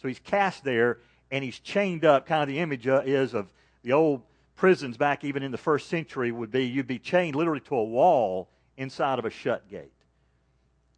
So 0.00 0.08
he's 0.08 0.20
cast 0.20 0.64
there 0.64 0.98
and 1.30 1.42
he's 1.42 1.58
chained 1.58 2.04
up. 2.04 2.26
Kind 2.26 2.42
of 2.42 2.48
the 2.48 2.58
image 2.58 2.86
uh, 2.86 3.02
is 3.04 3.34
of 3.34 3.52
the 3.82 3.92
old 3.92 4.22
prisons 4.54 4.96
back 4.96 5.24
even 5.24 5.42
in 5.42 5.52
the 5.52 5.58
first 5.58 5.88
century 5.88 6.32
would 6.32 6.50
be 6.50 6.64
you'd 6.64 6.86
be 6.86 6.98
chained 6.98 7.36
literally 7.36 7.60
to 7.60 7.76
a 7.76 7.84
wall 7.84 8.48
inside 8.76 9.18
of 9.18 9.24
a 9.24 9.30
shut 9.30 9.68
gate. 9.68 9.92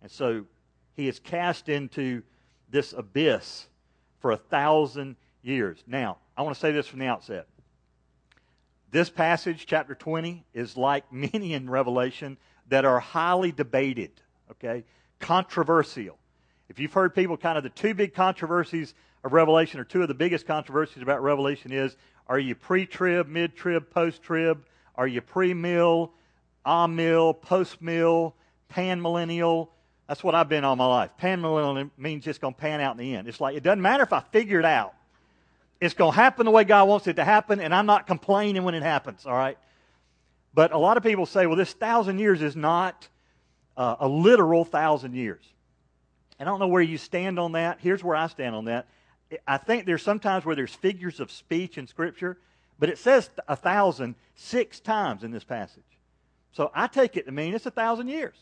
And 0.03 0.11
so 0.11 0.47
he 0.97 1.09
is 1.09 1.19
cast 1.19 1.69
into 1.69 2.23
this 2.71 2.93
abyss 2.93 3.67
for 4.21 4.33
a 4.33 4.37
thousand 4.37 5.17
years. 5.43 5.83
Now, 5.87 6.19
I 6.37 6.43
want 6.43 6.55
to 6.55 6.61
say 6.61 6.73
this 6.73 6.87
from 6.87 6.99
the 7.01 7.07
outset. 7.07 7.47
This 8.91 9.09
passage, 9.09 9.67
chapter 9.67 9.95
20, 9.95 10.45
is 10.53 10.77
like 10.77 11.13
many 11.13 11.55
in 11.55 11.71
Revelation 11.71 12.37
that 12.69 12.85
are 12.85 13.01
highly 13.01 13.53
debated, 13.53 14.11
okay? 14.53 14.85
Controversial. 15.19 16.19
If 16.69 16.79
you've 16.79 16.93
heard 16.93 17.15
people 17.15 17.37
kind 17.37 17.59
of 17.59 17.65
the 17.65 17.71
two 17.71 17.95
big 17.95 18.15
controversies 18.15 18.95
of 19.25 19.33
Revelation, 19.33 19.81
or 19.81 19.85
two 19.85 20.03
of 20.03 20.09
the 20.09 20.15
biggest 20.15 20.47
controversies 20.47 21.03
about 21.03 21.23
Revelation 21.23 21.73
is 21.73 21.97
are 22.27 22.39
you 22.39 22.55
pre 22.55 22.87
trib, 22.87 23.27
mid 23.27 23.57
trib, 23.57 23.91
post 23.91 24.23
trib? 24.23 24.65
Are 24.95 25.07
you 25.07 25.21
pre 25.21 25.53
mill, 25.53 26.13
a 26.65 26.87
mill, 26.87 27.35
post 27.35 27.83
mill, 27.83 28.37
pan 28.69 29.03
millennial? 29.03 29.73
That's 30.07 30.23
what 30.23 30.37
I've 30.37 30.49
been 30.49 30.65
all 30.65 30.77
my 30.77 30.87
life. 30.87 31.11
Pan 31.19 31.41
millennial 31.41 31.91
means 31.97 32.25
just 32.25 32.41
going 32.41 32.55
to 32.55 32.61
pan 32.61 32.81
out 32.81 32.93
in 32.93 32.99
the 32.99 33.17
end. 33.17 33.27
It's 33.27 33.41
like 33.41 33.57
it 33.57 33.65
doesn't 33.65 33.83
matter 33.83 34.05
if 34.05 34.13
I 34.13 34.21
figure 34.31 34.61
it 34.61 34.65
out. 34.65 34.95
It's 35.81 35.95
going 35.95 36.13
to 36.13 36.17
happen 36.17 36.45
the 36.45 36.51
way 36.51 36.65
God 36.65 36.89
wants 36.89 37.07
it 37.07 37.17
to 37.17 37.25
happen, 37.25 37.61
and 37.61 37.75
I'm 37.75 37.87
not 37.87 38.07
complaining 38.07 38.65
when 38.65 38.75
it 38.75 38.83
happens, 38.83 39.25
all 39.25 39.33
right? 39.33 39.57
But 40.53 40.73
a 40.73 40.79
lot 40.79 40.97
of 40.97 41.03
people 41.03 41.27
say, 41.27 41.47
well, 41.47 41.57
this 41.57 41.73
thousand 41.73 42.19
years 42.19 42.43
is 42.43 42.57
not 42.57 43.09
uh, 43.77 43.97
a 44.01 44.09
literal 44.09 44.65
thousand 44.65 45.15
years. 45.15 45.45
I 46.39 46.45
don't 46.45 46.59
know 46.59 46.69
where 46.69 46.83
you 46.83 46.99
stand 46.99 47.39
on 47.39 47.53
that. 47.53 47.79
Here's 47.81 48.03
where 48.03 48.17
I 48.17 48.27
stand 48.27 48.55
on 48.55 48.65
that. 48.67 48.89
I 49.47 49.59
think 49.59 49.87
there's 49.87 50.03
sometimes 50.03 50.45
where 50.45 50.57
there's 50.57 50.75
figures 50.75 51.21
of 51.21 51.31
speech 51.31 51.79
in 51.79 51.87
Scripture, 51.87 52.39
but 52.79 52.89
it 52.89 52.99
says 52.99 53.31
a 53.47 53.55
thousand 53.57 54.17
six 54.35 54.81
times 54.81 55.23
in 55.23 55.31
this 55.31 55.45
passage. 55.45 55.85
So 56.53 56.71
I 56.75 56.89
take 56.89 57.17
it 57.17 57.27
to 57.27 57.33
mean 57.33 57.55
it's 57.55 57.67
a 57.67 57.71
thousand 57.71 58.09
years. 58.09 58.37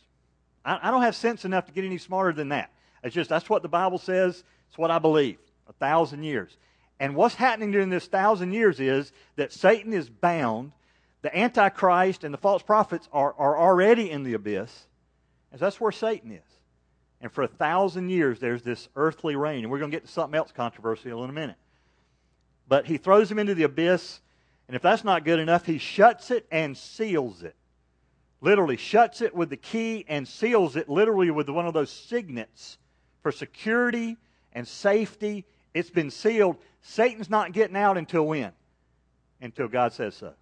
I, 0.64 0.78
I 0.80 0.90
don't 0.90 1.02
have 1.02 1.16
sense 1.16 1.44
enough 1.44 1.66
to 1.66 1.72
get 1.72 1.84
any 1.84 1.98
smarter 1.98 2.32
than 2.32 2.48
that. 2.50 2.72
It's 3.02 3.14
just 3.14 3.28
that's 3.28 3.50
what 3.50 3.62
the 3.62 3.68
Bible 3.68 3.98
says. 3.98 4.44
It's 4.68 4.78
what 4.78 4.90
I 4.90 4.98
believe. 4.98 5.38
A 5.68 5.72
thousand 5.74 6.22
years. 6.22 6.56
And 7.00 7.14
what's 7.14 7.36
happening 7.36 7.70
during 7.70 7.90
this 7.90 8.06
thousand 8.06 8.52
years 8.52 8.80
is 8.80 9.12
that 9.36 9.52
Satan 9.52 9.92
is 9.92 10.08
bound. 10.08 10.72
The 11.22 11.36
Antichrist 11.36 12.24
and 12.24 12.32
the 12.32 12.38
false 12.38 12.62
prophets 12.62 13.08
are, 13.12 13.34
are 13.38 13.58
already 13.58 14.10
in 14.10 14.22
the 14.22 14.34
abyss, 14.34 14.86
and 15.50 15.60
that's 15.60 15.80
where 15.80 15.92
Satan 15.92 16.30
is. 16.30 16.58
And 17.20 17.32
for 17.32 17.42
a 17.42 17.48
thousand 17.48 18.10
years, 18.10 18.38
there's 18.38 18.62
this 18.62 18.88
earthly 18.94 19.34
reign. 19.34 19.64
And 19.64 19.70
we're 19.70 19.80
going 19.80 19.90
to 19.90 19.96
get 19.96 20.06
to 20.06 20.12
something 20.12 20.36
else 20.36 20.52
controversial 20.52 21.24
in 21.24 21.30
a 21.30 21.32
minute. 21.32 21.56
But 22.68 22.86
he 22.86 22.98
throws 22.98 23.30
him 23.30 23.38
into 23.38 23.54
the 23.54 23.64
abyss, 23.64 24.20
and 24.68 24.76
if 24.76 24.82
that's 24.82 25.02
not 25.02 25.24
good 25.24 25.40
enough, 25.40 25.66
he 25.66 25.78
shuts 25.78 26.30
it 26.30 26.46
and 26.50 26.76
seals 26.76 27.42
it. 27.42 27.56
Literally, 28.40 28.76
shuts 28.76 29.20
it 29.20 29.34
with 29.34 29.50
the 29.50 29.56
key 29.56 30.04
and 30.06 30.28
seals 30.28 30.76
it 30.76 30.88
literally 30.88 31.30
with 31.30 31.48
one 31.48 31.66
of 31.66 31.74
those 31.74 31.90
signets 31.90 32.78
for 33.22 33.32
security 33.32 34.16
and 34.52 34.68
safety. 34.68 35.44
It's 35.74 35.90
been 35.90 36.10
sealed. 36.10 36.56
Satan's 36.80 37.30
not 37.30 37.52
getting 37.52 37.76
out 37.76 37.98
until 37.98 38.26
when? 38.26 38.52
Until 39.40 39.68
God 39.68 39.92
says 39.92 40.14
so. 40.14 40.32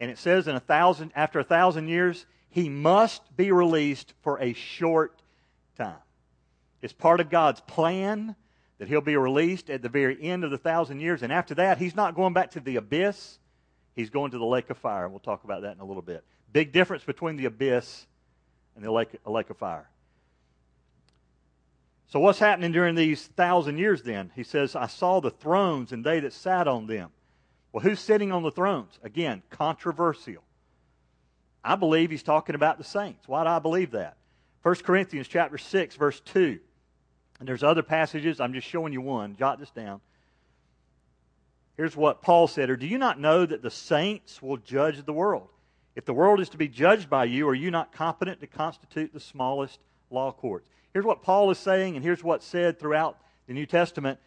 And 0.00 0.10
it 0.10 0.18
says 0.18 0.48
in 0.48 0.56
a 0.56 0.60
thousand 0.60 1.12
after 1.14 1.38
a 1.40 1.44
thousand 1.44 1.88
years, 1.88 2.26
he 2.50 2.68
must 2.68 3.36
be 3.36 3.50
released 3.52 4.14
for 4.22 4.40
a 4.40 4.52
short 4.52 5.20
time. 5.76 5.96
It's 6.82 6.92
part 6.92 7.20
of 7.20 7.30
God's 7.30 7.60
plan 7.62 8.36
that 8.78 8.88
he'll 8.88 9.00
be 9.00 9.16
released 9.16 9.70
at 9.70 9.82
the 9.82 9.88
very 9.88 10.20
end 10.22 10.44
of 10.44 10.50
the 10.50 10.58
thousand 10.58 11.00
years. 11.00 11.22
And 11.22 11.32
after 11.32 11.54
that, 11.56 11.78
he's 11.78 11.96
not 11.96 12.14
going 12.14 12.32
back 12.32 12.50
to 12.52 12.60
the 12.60 12.76
abyss, 12.76 13.38
he's 13.94 14.10
going 14.10 14.30
to 14.32 14.38
the 14.38 14.44
lake 14.44 14.70
of 14.70 14.78
fire. 14.78 15.08
We'll 15.08 15.20
talk 15.20 15.44
about 15.44 15.62
that 15.62 15.74
in 15.74 15.80
a 15.80 15.84
little 15.84 16.02
bit. 16.02 16.24
Big 16.52 16.72
difference 16.72 17.02
between 17.02 17.36
the 17.36 17.46
abyss 17.46 18.06
and 18.76 18.84
the 18.84 18.90
lake, 18.90 19.08
lake 19.24 19.50
of 19.50 19.56
fire. 19.56 19.88
So, 22.14 22.20
what's 22.20 22.38
happening 22.38 22.70
during 22.70 22.94
these 22.94 23.26
thousand 23.26 23.78
years 23.78 24.02
then? 24.02 24.30
He 24.36 24.44
says, 24.44 24.76
I 24.76 24.86
saw 24.86 25.18
the 25.18 25.32
thrones 25.32 25.90
and 25.90 26.04
they 26.04 26.20
that 26.20 26.32
sat 26.32 26.68
on 26.68 26.86
them. 26.86 27.10
Well, 27.72 27.82
who's 27.82 27.98
sitting 27.98 28.30
on 28.30 28.44
the 28.44 28.52
thrones? 28.52 29.00
Again, 29.02 29.42
controversial. 29.50 30.44
I 31.64 31.74
believe 31.74 32.12
he's 32.12 32.22
talking 32.22 32.54
about 32.54 32.78
the 32.78 32.84
saints. 32.84 33.26
Why 33.26 33.42
do 33.42 33.48
I 33.48 33.58
believe 33.58 33.90
that? 33.90 34.16
1 34.62 34.76
Corinthians 34.76 35.26
chapter 35.26 35.58
6, 35.58 35.96
verse 35.96 36.20
2. 36.20 36.60
And 37.40 37.48
there's 37.48 37.64
other 37.64 37.82
passages. 37.82 38.38
I'm 38.38 38.52
just 38.52 38.68
showing 38.68 38.92
you 38.92 39.00
one. 39.00 39.34
Jot 39.34 39.58
this 39.58 39.72
down. 39.72 40.00
Here's 41.76 41.96
what 41.96 42.22
Paul 42.22 42.46
said 42.46 42.70
Or 42.70 42.76
do 42.76 42.86
you 42.86 42.98
not 42.98 43.18
know 43.18 43.44
that 43.44 43.60
the 43.60 43.72
saints 43.72 44.40
will 44.40 44.58
judge 44.58 45.04
the 45.04 45.12
world? 45.12 45.48
If 45.96 46.04
the 46.04 46.14
world 46.14 46.38
is 46.38 46.50
to 46.50 46.58
be 46.58 46.68
judged 46.68 47.10
by 47.10 47.24
you, 47.24 47.48
are 47.48 47.56
you 47.56 47.72
not 47.72 47.90
competent 47.90 48.38
to 48.38 48.46
constitute 48.46 49.12
the 49.12 49.18
smallest 49.18 49.80
law 50.12 50.30
courts? 50.30 50.70
Here's 50.94 51.04
what 51.04 51.22
Paul 51.22 51.50
is 51.50 51.58
saying, 51.58 51.96
and 51.96 52.04
here's 52.04 52.24
what's 52.24 52.46
said 52.46 52.78
throughout 52.78 53.18
the 53.46 53.52
New 53.52 53.66
Testament. 53.66 54.18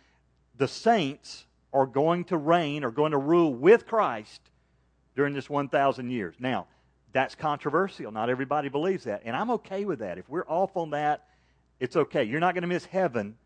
The 0.57 0.67
saints 0.67 1.45
are 1.73 1.85
going 1.85 2.25
to 2.25 2.37
reign, 2.37 2.83
are 2.83 2.91
going 2.91 3.13
to 3.13 3.17
rule 3.17 3.53
with 3.53 3.87
Christ 3.87 4.41
during 5.15 5.33
this 5.33 5.49
1,000 5.49 6.09
years. 6.09 6.35
Now, 6.39 6.67
that's 7.13 7.35
controversial. 7.35 8.11
Not 8.11 8.29
everybody 8.29 8.67
believes 8.67 9.05
that. 9.05 9.21
And 9.23 9.35
I'm 9.35 9.49
okay 9.51 9.85
with 9.85 9.99
that. 9.99 10.17
If 10.17 10.29
we're 10.29 10.45
off 10.45 10.75
on 10.75 10.89
that, 10.91 11.25
it's 11.79 11.95
okay. 11.95 12.25
You're 12.25 12.41
not 12.41 12.53
going 12.53 12.63
to 12.63 12.67
miss 12.67 12.85
heaven 12.85 13.37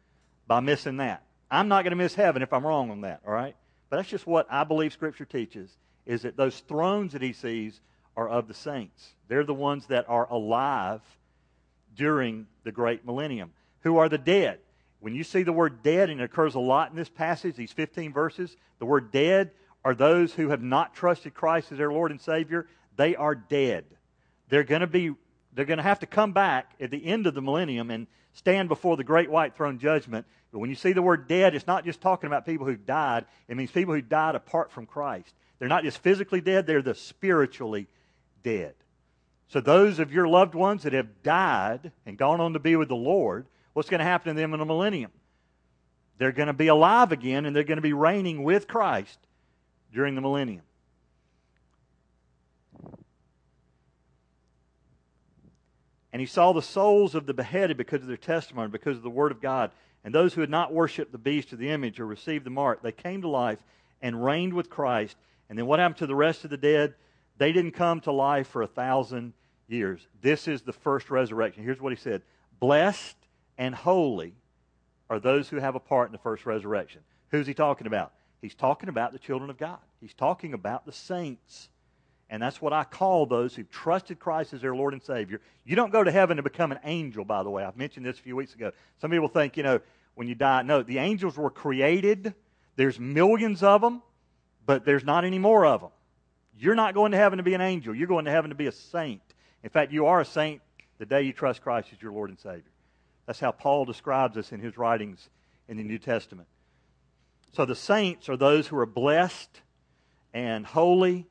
by 0.47 0.59
missing 0.59 0.97
that. 0.97 1.23
I'm 1.49 1.67
not 1.67 1.83
going 1.83 1.91
to 1.91 1.97
miss 1.97 2.15
heaven 2.15 2.41
if 2.41 2.51
I'm 2.51 2.65
wrong 2.65 2.89
on 2.89 3.01
that, 3.01 3.21
all 3.25 3.33
right? 3.33 3.55
But 3.89 3.97
that's 3.97 4.09
just 4.09 4.25
what 4.25 4.47
I 4.49 4.63
believe 4.63 4.93
Scripture 4.93 5.25
teaches, 5.25 5.69
is 6.05 6.23
that 6.23 6.37
those 6.37 6.59
thrones 6.61 7.13
that 7.13 7.21
he 7.21 7.33
sees 7.33 7.81
are 8.17 8.27
of 8.27 8.47
the 8.47 8.53
saints. 8.53 9.13
They're 9.27 9.43
the 9.43 9.53
ones 9.53 9.85
that 9.87 10.05
are 10.09 10.27
alive 10.29 11.01
during 11.95 12.47
the 12.63 12.71
great 12.71 13.05
millennium. 13.05 13.51
Who 13.81 13.97
are 13.97 14.09
the 14.09 14.17
dead? 14.17 14.59
When 14.99 15.15
you 15.15 15.23
see 15.23 15.43
the 15.43 15.51
word 15.51 15.81
dead, 15.81 16.09
and 16.09 16.21
it 16.21 16.23
occurs 16.23 16.55
a 16.55 16.59
lot 16.59 16.91
in 16.91 16.95
this 16.95 17.09
passage, 17.09 17.55
these 17.55 17.71
15 17.71 18.13
verses, 18.13 18.55
the 18.79 18.85
word 18.85 19.11
dead 19.11 19.51
are 19.83 19.95
those 19.95 20.33
who 20.33 20.49
have 20.49 20.61
not 20.61 20.93
trusted 20.93 21.33
Christ 21.33 21.71
as 21.71 21.77
their 21.77 21.91
Lord 21.91 22.11
and 22.11 22.21
Savior. 22.21 22.67
They 22.97 23.15
are 23.15 23.33
dead. 23.33 23.85
They're 24.49 24.63
going 24.63 24.81
to 24.81 24.87
be 24.87 25.13
they're 25.53 25.65
going 25.65 25.77
to 25.77 25.83
have 25.83 25.99
to 25.99 26.05
come 26.05 26.31
back 26.31 26.71
at 26.79 26.91
the 26.91 27.05
end 27.05 27.27
of 27.27 27.33
the 27.33 27.41
millennium 27.41 27.91
and 27.91 28.07
stand 28.33 28.69
before 28.69 28.95
the 28.95 29.03
great 29.03 29.29
white 29.29 29.55
throne 29.55 29.79
judgment. 29.79 30.25
But 30.51 30.59
when 30.59 30.69
you 30.69 30.75
see 30.75 30.93
the 30.93 31.01
word 31.01 31.27
dead, 31.27 31.55
it's 31.55 31.67
not 31.67 31.83
just 31.83 31.99
talking 31.99 32.27
about 32.27 32.45
people 32.45 32.65
who 32.65 32.75
died. 32.75 33.25
It 33.49 33.57
means 33.57 33.71
people 33.71 33.93
who 33.93 34.01
died 34.01 34.35
apart 34.35 34.71
from 34.71 34.85
Christ. 34.85 35.33
They're 35.59 35.67
not 35.67 35.83
just 35.83 35.97
physically 35.99 36.41
dead, 36.41 36.67
they're 36.67 36.81
the 36.81 36.95
spiritually 36.95 37.87
dead. 38.43 38.75
So 39.51 39.59
those 39.59 39.99
of 39.99 40.13
your 40.13 40.29
loved 40.29 40.55
ones 40.55 40.83
that 40.83 40.93
have 40.93 41.23
died 41.23 41.91
and 42.05 42.17
gone 42.17 42.39
on 42.39 42.53
to 42.53 42.59
be 42.59 42.77
with 42.77 42.87
the 42.87 42.95
Lord, 42.95 43.47
what's 43.73 43.89
going 43.89 43.99
to 43.99 44.05
happen 44.05 44.33
to 44.33 44.41
them 44.41 44.53
in 44.53 44.59
the 44.59 44.65
millennium? 44.65 45.11
They're 46.17 46.31
going 46.31 46.47
to 46.47 46.53
be 46.53 46.67
alive 46.67 47.11
again 47.11 47.45
and 47.45 47.53
they're 47.53 47.65
going 47.65 47.77
to 47.77 47.81
be 47.81 47.91
reigning 47.91 48.43
with 48.43 48.69
Christ 48.69 49.19
during 49.93 50.15
the 50.15 50.21
millennium. 50.21 50.61
And 56.13 56.21
he 56.21 56.25
saw 56.25 56.53
the 56.53 56.61
souls 56.61 57.13
of 57.13 57.25
the 57.25 57.33
beheaded 57.33 57.75
because 57.75 57.99
of 57.99 58.07
their 58.07 58.15
testimony, 58.15 58.69
because 58.69 58.95
of 58.95 59.03
the 59.03 59.09
word 59.09 59.33
of 59.33 59.41
God. 59.41 59.71
And 60.05 60.15
those 60.15 60.33
who 60.33 60.39
had 60.39 60.49
not 60.49 60.73
worshipped 60.73 61.11
the 61.11 61.17
beast 61.17 61.51
or 61.51 61.57
the 61.57 61.71
image 61.71 61.99
or 61.99 62.05
received 62.07 62.45
the 62.45 62.51
mark, 62.51 62.81
they 62.83 62.93
came 62.93 63.21
to 63.23 63.27
life 63.27 63.59
and 64.01 64.23
reigned 64.23 64.53
with 64.53 64.69
Christ. 64.69 65.17
And 65.49 65.59
then 65.59 65.65
what 65.65 65.79
happened 65.79 65.97
to 65.97 66.07
the 66.07 66.15
rest 66.15 66.45
of 66.45 66.51
the 66.51 66.55
dead? 66.55 66.93
They 67.37 67.51
didn't 67.51 67.71
come 67.71 67.99
to 68.01 68.13
life 68.13 68.47
for 68.47 68.61
a 68.61 68.67
thousand 68.67 69.33
years. 69.71 70.07
This 70.21 70.47
is 70.47 70.61
the 70.61 70.73
first 70.73 71.09
resurrection. 71.09 71.63
Here's 71.63 71.81
what 71.81 71.91
he 71.91 71.97
said 71.97 72.21
Blessed 72.59 73.15
and 73.57 73.73
holy 73.73 74.33
are 75.09 75.19
those 75.19 75.49
who 75.49 75.57
have 75.57 75.75
a 75.75 75.79
part 75.79 76.07
in 76.07 76.11
the 76.11 76.17
first 76.17 76.45
resurrection. 76.45 77.01
Who's 77.29 77.47
he 77.47 77.53
talking 77.53 77.87
about? 77.87 78.13
He's 78.41 78.55
talking 78.55 78.89
about 78.89 79.13
the 79.13 79.19
children 79.19 79.49
of 79.49 79.57
God. 79.57 79.79
He's 79.99 80.13
talking 80.13 80.53
about 80.53 80.85
the 80.85 80.91
saints. 80.91 81.69
And 82.29 82.41
that's 82.41 82.61
what 82.61 82.71
I 82.71 82.85
call 82.85 83.25
those 83.25 83.53
who've 83.53 83.69
trusted 83.69 84.19
Christ 84.19 84.53
as 84.53 84.61
their 84.61 84.73
Lord 84.73 84.93
and 84.93 85.03
Savior. 85.03 85.41
You 85.65 85.75
don't 85.75 85.91
go 85.91 86.01
to 86.01 86.11
heaven 86.11 86.37
to 86.37 86.43
become 86.43 86.71
an 86.71 86.79
angel, 86.85 87.25
by 87.25 87.43
the 87.43 87.49
way. 87.49 87.63
I've 87.65 87.75
mentioned 87.75 88.05
this 88.05 88.17
a 88.17 88.21
few 88.21 88.37
weeks 88.37 88.55
ago. 88.55 88.71
Some 89.01 89.11
people 89.11 89.27
think, 89.27 89.57
you 89.57 89.63
know, 89.63 89.81
when 90.15 90.29
you 90.29 90.35
die, 90.35 90.61
no, 90.61 90.81
the 90.81 90.97
angels 90.97 91.37
were 91.37 91.49
created. 91.49 92.33
There's 92.77 92.97
millions 92.97 93.63
of 93.63 93.81
them, 93.81 94.01
but 94.65 94.85
there's 94.85 95.03
not 95.03 95.25
any 95.25 95.39
more 95.39 95.65
of 95.65 95.81
them. 95.81 95.89
You're 96.57 96.75
not 96.75 96.93
going 96.93 97.11
to 97.11 97.17
heaven 97.17 97.37
to 97.37 97.43
be 97.43 97.53
an 97.53 97.61
angel. 97.61 97.93
You're 97.93 98.07
going 98.07 98.25
to 98.25 98.31
heaven 98.31 98.49
to 98.49 98.55
be 98.55 98.67
a 98.67 98.71
saint. 98.71 99.21
In 99.63 99.69
fact, 99.69 99.91
you 99.91 100.07
are 100.07 100.21
a 100.21 100.25
saint 100.25 100.61
the 100.97 101.05
day 101.05 101.23
you 101.23 101.33
trust 101.33 101.61
Christ 101.61 101.89
as 101.91 102.01
your 102.01 102.11
Lord 102.11 102.29
and 102.29 102.39
Savior. 102.39 102.63
That's 103.25 103.39
how 103.39 103.51
Paul 103.51 103.85
describes 103.85 104.37
us 104.37 104.51
in 104.51 104.59
his 104.59 104.77
writings 104.77 105.29
in 105.67 105.77
the 105.77 105.83
New 105.83 105.99
Testament. 105.99 106.47
So 107.53 107.65
the 107.65 107.75
saints 107.75 108.29
are 108.29 108.37
those 108.37 108.67
who 108.67 108.77
are 108.77 108.85
blessed 108.85 109.61
and 110.33 110.65
holy 110.65 111.27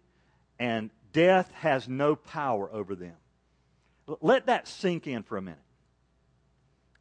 and 0.59 0.91
death 1.13 1.51
has 1.53 1.89
no 1.89 2.15
power 2.15 2.71
over 2.73 2.95
them. 2.95 3.15
Let 4.21 4.47
that 4.47 4.69
sink 4.69 5.07
in 5.07 5.23
for 5.23 5.37
a 5.37 5.43
minute. 5.43 5.59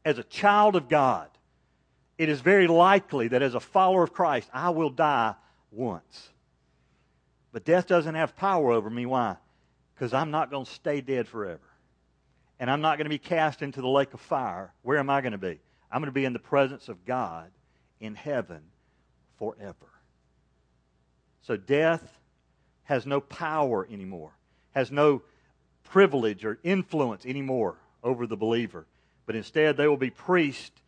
As 0.05 0.17
a 0.17 0.23
child 0.23 0.75
of 0.75 0.87
God, 0.87 1.27
it 2.17 2.29
is 2.29 2.41
very 2.41 2.67
likely 2.67 3.29
that 3.29 3.41
as 3.41 3.55
a 3.55 3.59
follower 3.59 4.03
of 4.03 4.13
Christ, 4.13 4.49
I 4.53 4.69
will 4.69 4.89
die 4.89 5.35
once. 5.71 6.29
But 7.51 7.65
death 7.65 7.87
doesn't 7.87 8.15
have 8.15 8.35
power 8.35 8.71
over 8.71 8.89
me. 8.89 9.05
Why? 9.05 9.37
Because 9.99 10.13
I'm 10.13 10.31
not 10.31 10.49
going 10.49 10.63
to 10.63 10.71
stay 10.71 11.01
dead 11.01 11.27
forever. 11.27 11.59
And 12.57 12.71
I'm 12.71 12.79
not 12.79 12.97
going 12.97 13.05
to 13.05 13.09
be 13.09 13.17
cast 13.17 13.61
into 13.61 13.81
the 13.81 13.89
lake 13.89 14.13
of 14.13 14.21
fire. 14.21 14.71
Where 14.81 14.97
am 14.97 15.09
I 15.09 15.19
going 15.19 15.33
to 15.33 15.37
be? 15.37 15.59
I'm 15.91 15.99
going 15.99 16.07
to 16.07 16.13
be 16.13 16.23
in 16.23 16.31
the 16.31 16.39
presence 16.39 16.87
of 16.87 17.03
God 17.03 17.51
in 17.99 18.15
heaven 18.15 18.61
forever. 19.37 19.75
So 21.41 21.57
death 21.57 22.17
has 22.83 23.05
no 23.05 23.19
power 23.19 23.85
anymore, 23.91 24.31
has 24.71 24.89
no 24.89 25.21
privilege 25.83 26.45
or 26.45 26.59
influence 26.63 27.25
anymore 27.25 27.75
over 28.01 28.25
the 28.25 28.37
believer. 28.37 28.85
But 29.25 29.35
instead, 29.35 29.75
they 29.75 29.87
will 29.89 29.97
be 29.97 30.11
priests 30.11 30.81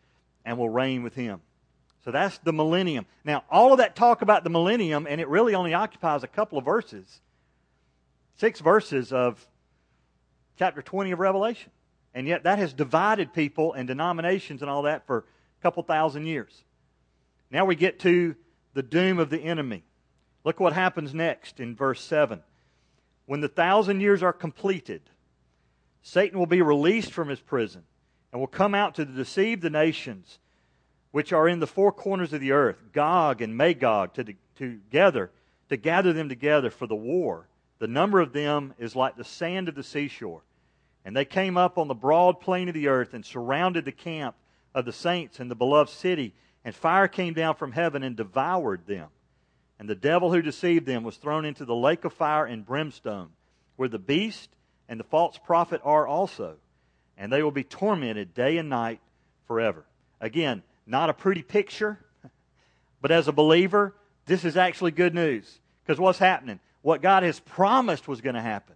and 0.45 0.57
will 0.57 0.69
reign 0.69 1.03
with 1.03 1.15
him. 1.15 1.41
So 2.05 2.11
that's 2.11 2.37
the 2.37 2.53
millennium. 2.53 3.05
Now, 3.25 3.43
all 3.51 3.73
of 3.73 3.79
that 3.79 3.97
talk 3.97 4.21
about 4.21 4.45
the 4.45 4.49
millennium, 4.49 5.05
and 5.05 5.19
it 5.19 5.27
really 5.27 5.53
only 5.53 5.73
occupies 5.73 6.23
a 6.23 6.27
couple 6.27 6.57
of 6.57 6.63
verses 6.63 7.19
six 8.37 8.59
verses 8.59 9.11
of 9.13 9.45
chapter 10.57 10.81
20 10.81 11.11
of 11.11 11.19
Revelation. 11.19 11.71
And 12.13 12.27
yet, 12.27 12.43
that 12.43 12.59
has 12.59 12.73
divided 12.73 13.33
people 13.33 13.73
and 13.73 13.87
denominations 13.87 14.61
and 14.61 14.69
all 14.69 14.83
that 14.83 15.07
for 15.07 15.19
a 15.19 15.61
couple 15.61 15.81
thousand 15.83 16.25
years. 16.25 16.63
Now 17.49 17.65
we 17.65 17.75
get 17.75 17.99
to 17.99 18.35
the 18.73 18.83
doom 18.83 19.19
of 19.19 19.29
the 19.29 19.39
enemy. 19.39 19.83
Look 20.43 20.59
what 20.59 20.73
happens 20.73 21.13
next 21.13 21.59
in 21.59 21.75
verse 21.75 22.01
7. 22.01 22.41
When 23.25 23.41
the 23.41 23.47
thousand 23.47 24.01
years 24.01 24.23
are 24.23 24.33
completed, 24.33 25.01
Satan 26.01 26.39
will 26.39 26.47
be 26.47 26.61
released 26.61 27.11
from 27.11 27.29
his 27.29 27.39
prison 27.39 27.83
and 28.31 28.39
will 28.39 28.47
come 28.47 28.73
out 28.73 28.95
to 28.95 29.05
deceive 29.05 29.61
the 29.61 29.69
nations 29.69 30.39
which 31.11 31.33
are 31.33 31.47
in 31.47 31.59
the 31.59 31.67
four 31.67 31.91
corners 31.91 32.33
of 32.33 32.39
the 32.39 32.53
earth, 32.53 32.77
Gog 32.93 33.41
and 33.41 33.55
Magog, 33.55 34.13
to, 34.13 34.33
together, 34.55 35.31
to 35.69 35.77
gather 35.77 36.13
them 36.13 36.29
together 36.29 36.69
for 36.69 36.87
the 36.87 36.95
war. 36.95 37.47
The 37.81 37.87
number 37.87 38.19
of 38.19 38.31
them 38.31 38.75
is 38.77 38.95
like 38.95 39.17
the 39.17 39.23
sand 39.23 39.67
of 39.67 39.73
the 39.73 39.81
seashore. 39.81 40.43
And 41.03 41.17
they 41.17 41.25
came 41.25 41.57
up 41.57 41.79
on 41.79 41.87
the 41.87 41.95
broad 41.95 42.39
plain 42.39 42.67
of 42.67 42.75
the 42.75 42.87
earth 42.87 43.15
and 43.15 43.25
surrounded 43.25 43.85
the 43.85 43.91
camp 43.91 44.35
of 44.75 44.85
the 44.85 44.93
saints 44.93 45.39
in 45.39 45.47
the 45.47 45.55
beloved 45.55 45.89
city, 45.89 46.35
and 46.63 46.75
fire 46.75 47.07
came 47.07 47.33
down 47.33 47.55
from 47.55 47.71
heaven 47.71 48.03
and 48.03 48.15
devoured 48.15 48.85
them. 48.85 49.07
And 49.79 49.89
the 49.89 49.95
devil 49.95 50.31
who 50.31 50.43
deceived 50.43 50.85
them 50.85 51.03
was 51.03 51.17
thrown 51.17 51.43
into 51.43 51.65
the 51.65 51.73
lake 51.73 52.05
of 52.05 52.13
fire 52.13 52.45
and 52.45 52.63
brimstone, 52.63 53.29
where 53.77 53.89
the 53.89 53.97
beast 53.97 54.51
and 54.87 54.99
the 54.99 55.03
false 55.03 55.39
prophet 55.43 55.81
are 55.83 56.05
also. 56.05 56.57
And 57.17 57.33
they 57.33 57.41
will 57.41 57.49
be 57.49 57.63
tormented 57.63 58.35
day 58.35 58.59
and 58.59 58.69
night 58.69 58.99
forever. 59.47 59.85
Again, 60.19 60.61
not 60.85 61.09
a 61.09 61.15
pretty 61.15 61.41
picture, 61.41 61.97
but 63.01 63.09
as 63.09 63.27
a 63.27 63.31
believer, 63.33 63.95
this 64.27 64.45
is 64.45 64.55
actually 64.55 64.91
good 64.91 65.15
news. 65.15 65.59
Because 65.83 65.99
what's 65.99 66.19
happening? 66.19 66.59
What 66.81 67.01
God 67.01 67.23
has 67.23 67.39
promised 67.39 68.07
was 68.07 68.21
going 68.21 68.35
to 68.35 68.41
happen 68.41 68.75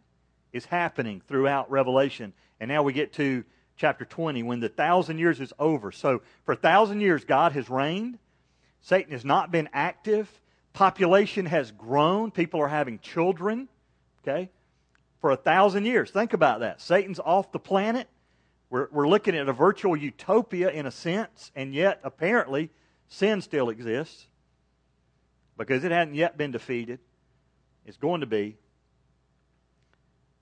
is 0.54 0.66
happening 0.66 1.22
throughout 1.28 1.70
Revelation. 1.72 2.34
And 2.60 2.70
now 2.70 2.84
we 2.84 2.94
get 2.94 3.14
to 3.14 3.44
chapter 3.78 4.06
20 4.06 4.44
when 4.44 4.60
the 4.60 4.70
thousand 4.70 5.20
years 5.20 5.40
is 5.40 5.52
over. 5.60 5.92
So 5.92 6.22
for 6.46 6.54
a 6.54 6.58
thousand 6.58 7.02
years, 7.02 7.26
God 7.26 7.52
has 7.54 7.70
reigned. 7.70 8.18
Satan 8.82 9.12
has 9.12 9.26
not 9.26 9.52
been 9.52 9.70
active. 9.74 10.30
Population 10.74 11.46
has 11.46 11.72
grown. 11.72 12.32
People 12.32 12.62
are 12.62 12.68
having 12.68 13.00
children. 13.00 13.68
Okay? 14.24 14.50
For 15.20 15.32
a 15.32 15.38
thousand 15.38 15.86
years. 15.86 16.12
Think 16.12 16.34
about 16.34 16.60
that. 16.60 16.82
Satan's 16.82 17.20
off 17.20 17.52
the 17.52 17.60
planet. 17.60 18.08
We're, 18.70 18.88
we're 18.92 19.08
looking 19.08 19.36
at 19.36 19.48
a 19.48 19.54
virtual 19.54 19.96
utopia 19.96 20.70
in 20.70 20.86
a 20.86 20.92
sense, 20.92 21.52
and 21.56 21.74
yet 21.74 22.00
apparently 22.04 22.72
sin 23.08 23.42
still 23.42 23.70
exists 23.70 24.28
because 25.58 25.84
it 25.84 25.92
hadn't 25.92 26.16
yet 26.16 26.38
been 26.38 26.52
defeated. 26.52 27.00
It's 27.86 27.98
going 27.98 28.22
to 28.22 28.28
be. 28.28 28.58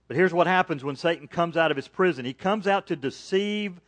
But 0.07 0.17
here's 0.17 0.33
what 0.33 0.47
happens 0.47 0.83
when 0.83 0.95
Satan 0.95 1.27
comes 1.27 1.57
out 1.57 1.71
of 1.71 1.77
his 1.77 1.87
prison 1.87 2.25
he 2.25 2.33
comes 2.33 2.67
out 2.67 2.87
to 2.87 2.95
deceive 2.95 3.79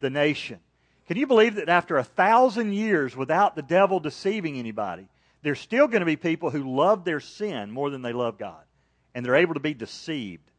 the 0.00 0.10
nation. 0.10 0.60
Can 1.06 1.16
you 1.16 1.26
believe 1.26 1.56
that 1.56 1.68
after 1.68 1.98
a 1.98 2.04
thousand 2.04 2.72
years 2.72 3.14
without 3.16 3.56
the 3.56 3.62
devil 3.62 4.00
deceiving 4.00 4.58
anybody, 4.58 5.06
there's 5.42 5.60
still 5.60 5.86
going 5.86 6.00
to 6.00 6.06
be 6.06 6.16
people 6.16 6.50
who 6.50 6.74
love 6.74 7.04
their 7.04 7.20
sin 7.20 7.70
more 7.70 7.90
than 7.90 8.02
they 8.02 8.12
love 8.12 8.38
God? 8.38 8.62
And 9.14 9.24
they're 9.24 9.36
able 9.36 9.54
to 9.54 9.60
be 9.60 9.74
deceived. 9.74 10.50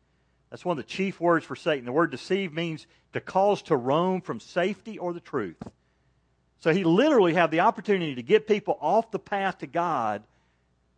That's 0.49 0.63
one 0.63 0.77
of 0.77 0.85
the 0.85 0.89
chief 0.89 1.19
words 1.19 1.43
for 1.45 1.55
Satan. 1.55 1.85
The 1.85 1.91
word 1.91 2.11
deceive 2.11 2.53
means 2.53 2.85
to 3.13 3.19
cause 3.19 3.63
to 3.63 3.75
roam 3.75 4.21
from 4.21 4.39
safety 4.39 4.99
or 4.99 5.11
the 5.11 5.19
truth. 5.19 5.57
So 6.59 6.71
he 6.71 6.83
literally 6.83 7.33
had 7.33 7.51
the 7.51 7.61
opportunity 7.61 8.15
to 8.15 8.23
get 8.23 8.47
people 8.47 8.77
off 8.79 9.11
the 9.11 9.19
path 9.19 9.57
to 9.59 9.67
God 9.67 10.23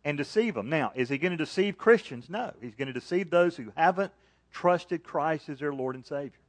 and 0.08 0.16
deceive 0.16 0.54
them. 0.54 0.70
Now, 0.70 0.90
is 0.94 1.10
he 1.10 1.18
going 1.18 1.32
to 1.32 1.36
deceive 1.36 1.76
Christians? 1.76 2.30
No. 2.30 2.54
He's 2.62 2.74
going 2.74 2.86
to 2.86 2.94
deceive 2.94 3.28
those 3.28 3.58
who 3.58 3.70
haven't 3.76 4.10
trusted 4.50 5.04
Christ 5.04 5.50
as 5.50 5.58
their 5.58 5.74
Lord 5.74 5.96
and 5.96 6.06
Savior. 6.06 6.40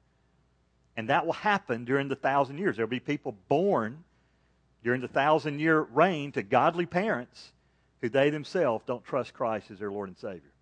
And 0.95 1.09
that 1.09 1.25
will 1.25 1.33
happen 1.33 1.83
during 1.83 2.07
the 2.07 2.15
thousand 2.15 2.57
years. 2.57 2.77
There 2.77 2.85
will 2.85 2.89
be 2.89 3.01
people 3.01 3.35
born 3.49 4.05
during 4.81 5.01
the 5.01 5.09
thousand 5.09 5.59
year 5.59 5.81
reign 5.81 6.31
to 6.31 6.41
godly 6.41 6.85
parents 6.85 7.51
who 7.99 8.07
they 8.07 8.29
themselves 8.29 8.85
don't 8.87 9.03
trust 9.03 9.33
Christ 9.33 9.71
as 9.71 9.79
their 9.79 9.91
Lord 9.91 10.07
and 10.07 10.17
Savior. 10.17 10.53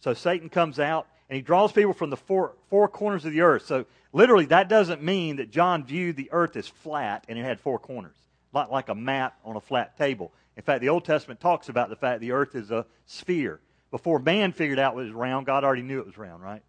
So 0.00 0.14
Satan 0.14 0.48
comes 0.48 0.80
out 0.80 1.06
and 1.28 1.36
he 1.36 1.42
draws 1.42 1.72
people 1.72 1.92
from 1.92 2.08
the 2.08 2.16
four, 2.16 2.54
four 2.70 2.88
corners 2.88 3.26
of 3.26 3.32
the 3.34 3.42
earth. 3.42 3.66
So 3.66 3.84
literally, 4.14 4.46
that 4.46 4.70
doesn't 4.70 5.02
mean 5.02 5.36
that 5.36 5.50
John 5.50 5.84
viewed 5.84 6.16
the 6.16 6.30
earth 6.32 6.56
as 6.56 6.68
flat 6.68 7.26
and 7.28 7.38
it 7.38 7.44
had 7.44 7.60
four 7.60 7.78
corners, 7.78 8.16
not 8.54 8.72
like 8.72 8.88
a 8.88 8.94
map 8.94 9.36
on 9.44 9.56
a 9.56 9.60
flat 9.60 9.98
table. 9.98 10.32
In 10.56 10.62
fact, 10.62 10.80
the 10.80 10.88
Old 10.88 11.04
Testament 11.04 11.40
talks 11.40 11.68
about 11.68 11.88
the 11.88 11.96
fact 11.96 12.20
the 12.20 12.32
earth 12.32 12.54
is 12.54 12.70
a 12.70 12.86
sphere. 13.06 13.60
Before 13.90 14.18
man 14.18 14.52
figured 14.52 14.78
out 14.78 14.94
it 14.94 14.96
was 14.96 15.10
round, 15.10 15.46
God 15.46 15.64
already 15.64 15.82
knew 15.82 16.00
it 16.00 16.06
was 16.06 16.18
round, 16.18 16.42
right? 16.42 16.62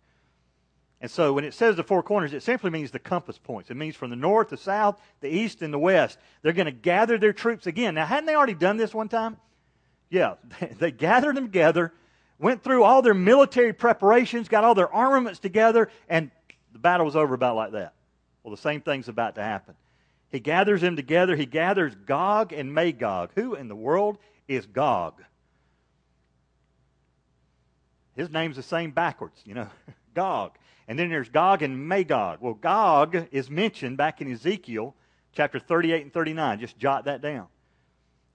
And 1.02 1.12
so 1.12 1.34
when 1.34 1.44
it 1.44 1.54
says 1.54 1.76
the 1.76 1.84
four 1.84 2.02
corners, 2.02 2.34
it 2.34 2.44
simply 2.44 2.70
means 2.70 2.92
the 2.92 3.00
compass 3.00 3.38
points. 3.38 3.70
It 3.70 3.76
means 3.76 3.96
from 3.96 4.10
the 4.10 4.16
north, 4.16 4.50
the 4.50 4.58
south, 4.58 5.02
the 5.20 5.28
east, 5.28 5.62
and 5.62 5.74
the 5.74 5.80
west. 5.80 6.18
They're 6.42 6.54
going 6.54 6.66
to 6.66 6.72
gather 6.72 7.18
their 7.18 7.34
troops 7.34 7.68
again. 7.68 7.96
Now, 7.96 8.06
hadn't 8.06 8.26
they 8.26 8.36
already 8.36 8.54
done 8.54 8.78
this 8.78 8.94
one 8.94 9.10
time? 9.10 9.36
Yeah, 10.10 10.36
they 10.80 10.92
gathered 10.92 11.36
them 11.36 11.46
together, 11.46 11.94
went 12.40 12.64
through 12.64 12.84
all 12.84 13.02
their 13.02 13.14
military 13.14 13.74
preparations, 13.74 14.48
got 14.48 14.64
all 14.64 14.76
their 14.76 14.94
armaments 14.94 15.40
together, 15.40 15.90
and 16.08 16.32
the 16.72 16.80
battle 16.80 17.06
was 17.06 17.18
over 17.18 17.34
about 17.34 17.58
like 17.58 17.74
that. 17.74 17.94
Well, 18.44 18.56
the 18.56 18.62
same 18.62 18.80
thing's 18.80 19.10
about 19.10 19.36
to 19.36 19.44
happen. 19.44 19.76
He 20.34 20.40
gathers 20.40 20.82
them 20.82 20.96
together. 20.96 21.36
He 21.36 21.46
gathers 21.46 21.94
Gog 22.08 22.54
and 22.54 22.74
Magog. 22.74 23.30
Who 23.36 23.54
in 23.54 23.68
the 23.68 23.76
world 23.76 24.18
is 24.48 24.66
Gog? 24.66 25.22
His 28.16 28.32
name's 28.32 28.56
the 28.56 28.64
same 28.64 28.90
backwards, 28.90 29.40
you 29.46 29.54
know, 29.54 29.68
Gog. 30.16 30.58
And 30.88 30.98
then 30.98 31.10
there's 31.10 31.30
Gog 31.30 31.62
and 31.62 31.88
Magog. 31.88 32.40
Well, 32.42 32.56
Gog 32.56 33.28
is 33.32 33.52
mentioned 33.52 33.98
back 33.98 34.22
in 34.22 34.32
Ezekiel 34.32 34.96
chapter 35.34 35.60
38 35.60 36.02
and 36.02 36.12
39. 36.12 36.60
Just 36.60 36.80
jot 36.80 37.06
that 37.06 37.22
down. 37.22 37.46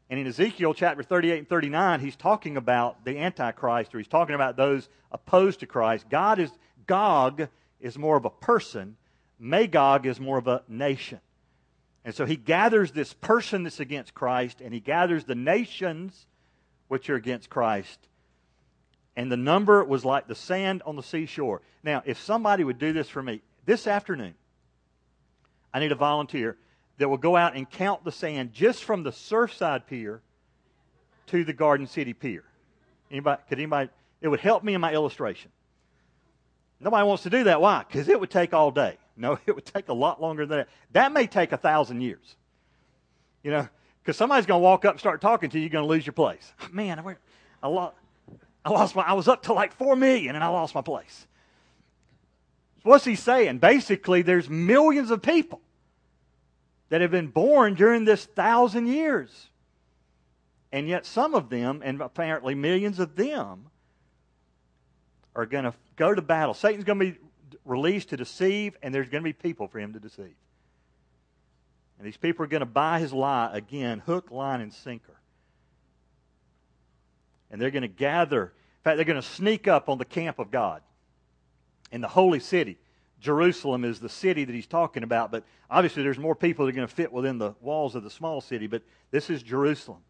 And 0.08 0.20
in 0.20 0.28
Ezekiel 0.28 0.74
chapter 0.74 1.02
38 1.02 1.38
and 1.38 1.48
39, 1.48 1.98
he's 1.98 2.14
talking 2.14 2.56
about 2.56 3.04
the 3.04 3.18
Antichrist, 3.18 3.92
or 3.92 3.98
he's 3.98 4.06
talking 4.06 4.36
about 4.36 4.56
those 4.56 4.88
opposed 5.10 5.60
to 5.60 5.66
Christ. 5.66 6.08
God 6.08 6.38
is 6.38 6.52
Gog 6.86 7.48
is 7.80 7.98
more 7.98 8.16
of 8.16 8.24
a 8.24 8.30
person. 8.30 8.96
Magog 9.40 10.06
is 10.06 10.20
more 10.20 10.38
of 10.38 10.46
a 10.46 10.62
nation. 10.68 11.18
And 12.04 12.14
so 12.14 12.24
he 12.24 12.36
gathers 12.36 12.92
this 12.92 13.12
person 13.12 13.64
that's 13.64 13.80
against 13.80 14.14
Christ, 14.14 14.60
and 14.60 14.72
he 14.72 14.80
gathers 14.80 15.24
the 15.24 15.34
nations 15.34 16.26
which 16.88 17.10
are 17.10 17.16
against 17.16 17.50
Christ. 17.50 17.98
And 19.16 19.30
the 19.30 19.36
number 19.36 19.84
was 19.84 20.04
like 20.04 20.28
the 20.28 20.34
sand 20.34 20.82
on 20.86 20.96
the 20.96 21.02
seashore. 21.02 21.60
Now, 21.82 22.02
if 22.06 22.20
somebody 22.20 22.64
would 22.64 22.78
do 22.78 22.92
this 22.92 23.08
for 23.08 23.22
me 23.22 23.42
this 23.66 23.86
afternoon, 23.86 24.34
I 25.74 25.80
need 25.80 25.92
a 25.92 25.96
volunteer 25.96 26.56
that 26.98 27.08
will 27.08 27.18
go 27.18 27.36
out 27.36 27.56
and 27.56 27.68
count 27.68 28.04
the 28.04 28.12
sand 28.12 28.52
just 28.52 28.84
from 28.84 29.02
the 29.02 29.10
Surfside 29.10 29.86
Pier 29.86 30.20
to 31.26 31.44
the 31.44 31.52
Garden 31.52 31.86
City 31.86 32.12
Pier. 32.12 32.44
Anybody? 33.10 33.42
Could 33.48 33.58
anybody? 33.58 33.90
It 34.20 34.28
would 34.28 34.40
help 34.40 34.64
me 34.64 34.74
in 34.74 34.80
my 34.80 34.92
illustration. 34.92 35.50
Nobody 36.80 37.06
wants 37.06 37.24
to 37.24 37.30
do 37.30 37.44
that. 37.44 37.60
Why? 37.60 37.84
Because 37.86 38.08
it 38.08 38.18
would 38.18 38.30
take 38.30 38.54
all 38.54 38.70
day. 38.70 38.98
No, 39.18 39.38
it 39.46 39.54
would 39.54 39.66
take 39.66 39.88
a 39.88 39.94
lot 39.94 40.20
longer 40.20 40.46
than 40.46 40.58
that. 40.58 40.68
That 40.92 41.12
may 41.12 41.26
take 41.26 41.52
a 41.52 41.56
thousand 41.56 42.00
years. 42.00 42.36
You 43.42 43.50
know, 43.50 43.68
because 44.02 44.16
somebody's 44.16 44.46
going 44.46 44.60
to 44.60 44.64
walk 44.64 44.84
up 44.84 44.92
and 44.94 45.00
start 45.00 45.20
talking 45.20 45.50
to 45.50 45.58
you, 45.58 45.62
you're 45.62 45.70
going 45.70 45.84
to 45.84 45.88
lose 45.88 46.06
your 46.06 46.12
place. 46.12 46.52
Man, 46.72 46.98
I, 46.98 47.16
I 47.62 47.68
lost 48.70 48.94
my, 48.94 49.02
I 49.02 49.12
was 49.12 49.28
up 49.28 49.44
to 49.44 49.52
like 49.52 49.72
four 49.74 49.96
million 49.96 50.34
and 50.34 50.44
I 50.44 50.48
lost 50.48 50.74
my 50.74 50.82
place. 50.82 51.26
What's 52.82 53.04
he 53.04 53.16
saying? 53.16 53.58
Basically, 53.58 54.22
there's 54.22 54.48
millions 54.48 55.10
of 55.10 55.20
people 55.20 55.60
that 56.88 57.00
have 57.00 57.10
been 57.10 57.26
born 57.26 57.74
during 57.74 58.04
this 58.04 58.24
thousand 58.24 58.86
years. 58.86 59.48
And 60.72 60.88
yet, 60.88 61.06
some 61.06 61.34
of 61.34 61.48
them, 61.48 61.82
and 61.84 62.00
apparently 62.00 62.54
millions 62.54 62.98
of 62.98 63.16
them, 63.16 63.66
are 65.34 65.46
going 65.46 65.64
to 65.64 65.74
go 65.96 66.14
to 66.14 66.22
battle. 66.22 66.54
Satan's 66.54 66.84
going 66.84 66.98
to 66.98 67.04
be 67.12 67.18
released 67.68 68.10
to 68.10 68.16
deceive, 68.16 68.76
and 68.82 68.94
there's 68.94 69.08
going 69.08 69.22
to 69.22 69.28
be 69.28 69.32
people 69.32 69.68
for 69.68 69.78
him 69.78 69.92
to 69.92 70.00
deceive. 70.00 70.34
And 71.98 72.06
these 72.06 72.16
people 72.16 72.44
are 72.44 72.48
going 72.48 72.60
to 72.60 72.66
buy 72.66 73.00
his 73.00 73.12
lie 73.12 73.50
again, 73.52 74.00
hook, 74.00 74.30
line, 74.30 74.60
and 74.60 74.72
sinker. 74.72 75.16
And 77.50 77.60
they're 77.60 77.70
going 77.70 77.82
to 77.82 77.88
gather. 77.88 78.42
In 78.44 78.82
fact, 78.84 78.96
they're 78.96 79.04
going 79.04 79.20
to 79.20 79.26
sneak 79.26 79.66
up 79.66 79.88
on 79.88 79.98
the 79.98 80.04
camp 80.04 80.38
of 80.38 80.50
God 80.50 80.82
in 81.90 82.00
the 82.00 82.08
holy 82.08 82.40
city. 82.40 82.78
Jerusalem 83.20 83.84
is 83.84 83.98
the 83.98 84.08
city 84.08 84.44
that 84.44 84.52
he's 84.52 84.66
talking 84.66 85.02
about, 85.02 85.32
but 85.32 85.42
obviously 85.68 86.04
there's 86.04 86.18
more 86.18 86.36
people 86.36 86.64
that 86.64 86.70
are 86.70 86.76
going 86.76 86.86
to 86.86 86.94
fit 86.94 87.12
within 87.12 87.38
the 87.38 87.54
walls 87.60 87.96
of 87.96 88.04
the 88.04 88.10
small 88.10 88.40
city, 88.40 88.68
but 88.68 88.82
this 89.10 89.28
is 89.28 89.42
Jerusalem. 89.42 90.02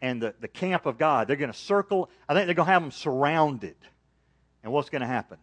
And 0.00 0.20
the, 0.20 0.34
the 0.40 0.48
camp 0.48 0.84
of 0.86 0.98
God, 0.98 1.28
they're 1.28 1.36
going 1.36 1.52
to 1.52 1.56
circle. 1.56 2.10
I 2.28 2.34
think 2.34 2.46
they're 2.46 2.56
going 2.56 2.66
to 2.66 2.72
have 2.72 2.82
them 2.82 2.90
surrounded. 2.90 3.76
And 4.64 4.72
what's 4.72 4.90
going 4.90 5.02
to 5.02 5.06
happen? 5.06 5.38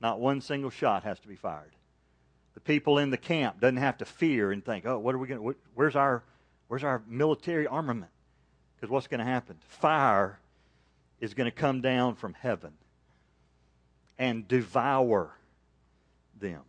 Not 0.00 0.20
one 0.20 0.40
single 0.40 0.70
shot 0.70 1.04
has 1.04 1.18
to 1.20 1.28
be 1.28 1.36
fired. 1.36 1.72
The 2.54 2.60
people 2.60 2.98
in 2.98 3.10
the 3.10 3.16
camp 3.16 3.60
doesn't 3.60 3.78
have 3.78 3.98
to 3.98 4.04
fear 4.04 4.52
and 4.52 4.64
think, 4.64 4.86
"Oh, 4.86 4.98
what 4.98 5.14
are 5.14 5.18
we 5.18 5.26
going 5.26 5.40
to? 5.40 5.56
Where's 5.74 5.96
our, 5.96 6.22
where's 6.68 6.84
our 6.84 7.02
military 7.06 7.66
armament?" 7.66 8.10
Because 8.76 8.90
what's 8.90 9.06
going 9.06 9.20
to 9.20 9.24
happen? 9.24 9.56
Fire 9.68 10.38
is 11.20 11.34
going 11.34 11.46
to 11.46 11.56
come 11.56 11.80
down 11.80 12.14
from 12.14 12.34
heaven 12.34 12.72
and 14.18 14.46
devour 14.46 15.32
them. 16.38 16.62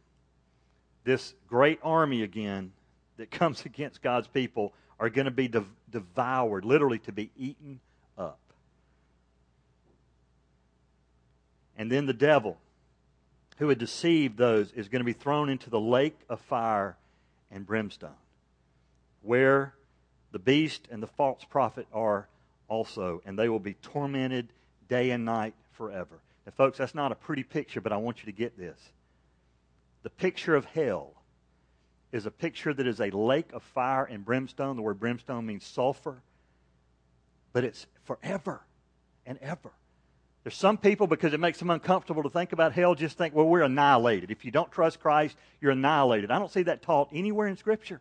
This 1.03 1.33
great 1.47 1.79
army 1.83 2.23
again 2.23 2.71
that 3.17 3.29
comes 3.29 3.65
against 3.65 4.01
God's 4.01 4.27
people 4.27 4.73
are 4.99 5.09
going 5.09 5.25
to 5.25 5.31
be 5.31 5.47
de- 5.47 5.65
devoured, 5.89 6.65
literally 6.65 6.99
to 6.99 7.11
be 7.11 7.31
eaten 7.37 7.79
up. 8.17 8.39
And 11.77 11.91
then 11.91 12.05
the 12.05 12.13
devil 12.13 12.57
who 13.57 13.69
had 13.69 13.77
deceived 13.77 14.37
those 14.37 14.71
is 14.73 14.89
going 14.89 14.99
to 14.99 15.05
be 15.05 15.13
thrown 15.13 15.49
into 15.49 15.69
the 15.69 15.79
lake 15.79 16.19
of 16.29 16.41
fire 16.41 16.97
and 17.51 17.65
brimstone, 17.65 18.09
where 19.21 19.73
the 20.31 20.39
beast 20.39 20.87
and 20.91 21.01
the 21.01 21.07
false 21.07 21.43
prophet 21.49 21.87
are 21.93 22.27
also, 22.67 23.21
and 23.25 23.39
they 23.39 23.47
will 23.47 23.59
be 23.59 23.75
tormented 23.75 24.49
day 24.89 25.11
and 25.11 25.23
night 25.23 25.53
forever. 25.73 26.19
Now, 26.45 26.51
folks, 26.57 26.77
that's 26.77 26.95
not 26.95 27.11
a 27.11 27.15
pretty 27.15 27.43
picture, 27.43 27.79
but 27.81 27.91
I 27.91 27.97
want 27.97 28.19
you 28.19 28.25
to 28.25 28.37
get 28.37 28.57
this. 28.57 28.77
The 30.03 30.09
picture 30.09 30.55
of 30.55 30.65
hell 30.65 31.13
is 32.11 32.25
a 32.25 32.31
picture 32.31 32.73
that 32.73 32.85
is 32.85 32.99
a 32.99 33.09
lake 33.09 33.51
of 33.53 33.63
fire 33.63 34.03
and 34.05 34.23
brimstone. 34.23 34.75
The 34.75 34.81
word 34.81 34.99
brimstone 34.99 35.45
means 35.45 35.65
sulfur. 35.65 36.21
but 37.55 37.63
it's 37.63 37.87
forever 38.03 38.59
and 39.25 39.37
ever. 39.37 39.71
There's 40.45 40.55
some 40.55 40.77
people, 40.77 41.07
because 41.07 41.33
it 41.33 41.39
makes 41.39 41.57
them 41.57 41.71
uncomfortable 41.71 42.21
to 42.21 42.29
think 42.29 42.53
about 42.53 42.71
hell, 42.71 42.93
just 42.93 43.17
think, 43.17 43.33
well, 43.33 43.47
we're 43.47 43.63
annihilated. 43.63 44.29
If 44.29 44.45
you 44.45 44.51
don't 44.51 44.71
trust 44.71 44.99
Christ, 44.99 45.35
you're 45.59 45.71
annihilated. 45.71 46.29
I 46.29 46.37
don't 46.37 46.51
see 46.51 46.61
that 46.63 46.83
taught 46.83 47.09
anywhere 47.11 47.47
in 47.47 47.57
Scripture. 47.57 47.99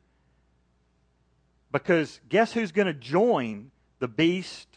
Because 1.73 2.21
guess 2.29 2.53
who's 2.53 2.71
going 2.71 2.87
to 2.87 2.93
join 2.93 3.71
the 3.99 4.09
beast 4.09 4.69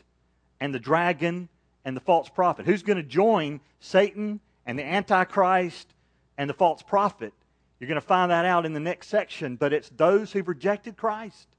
and 0.61 0.73
the 0.73 0.79
dragon 0.79 1.49
and 1.83 1.93
the 1.93 1.99
false 1.99 2.29
prophet? 2.29 2.65
Who's 2.65 2.83
going 2.83 2.97
to 2.97 3.03
join 3.03 3.59
Satan 3.81 4.39
and 4.65 4.79
the 4.79 4.85
Antichrist 4.85 5.93
and 6.37 6.49
the 6.49 6.53
false 6.53 6.81
prophet? 6.81 7.33
You're 7.81 7.89
going 7.89 7.99
to 7.99 8.07
find 8.07 8.31
that 8.31 8.45
out 8.45 8.65
in 8.65 8.71
the 8.71 8.79
next 8.79 9.09
section, 9.09 9.57
but 9.57 9.73
it's 9.73 9.89
those 9.89 10.31
who've 10.31 10.47
rejected 10.47 10.95
Christ. 10.95 11.49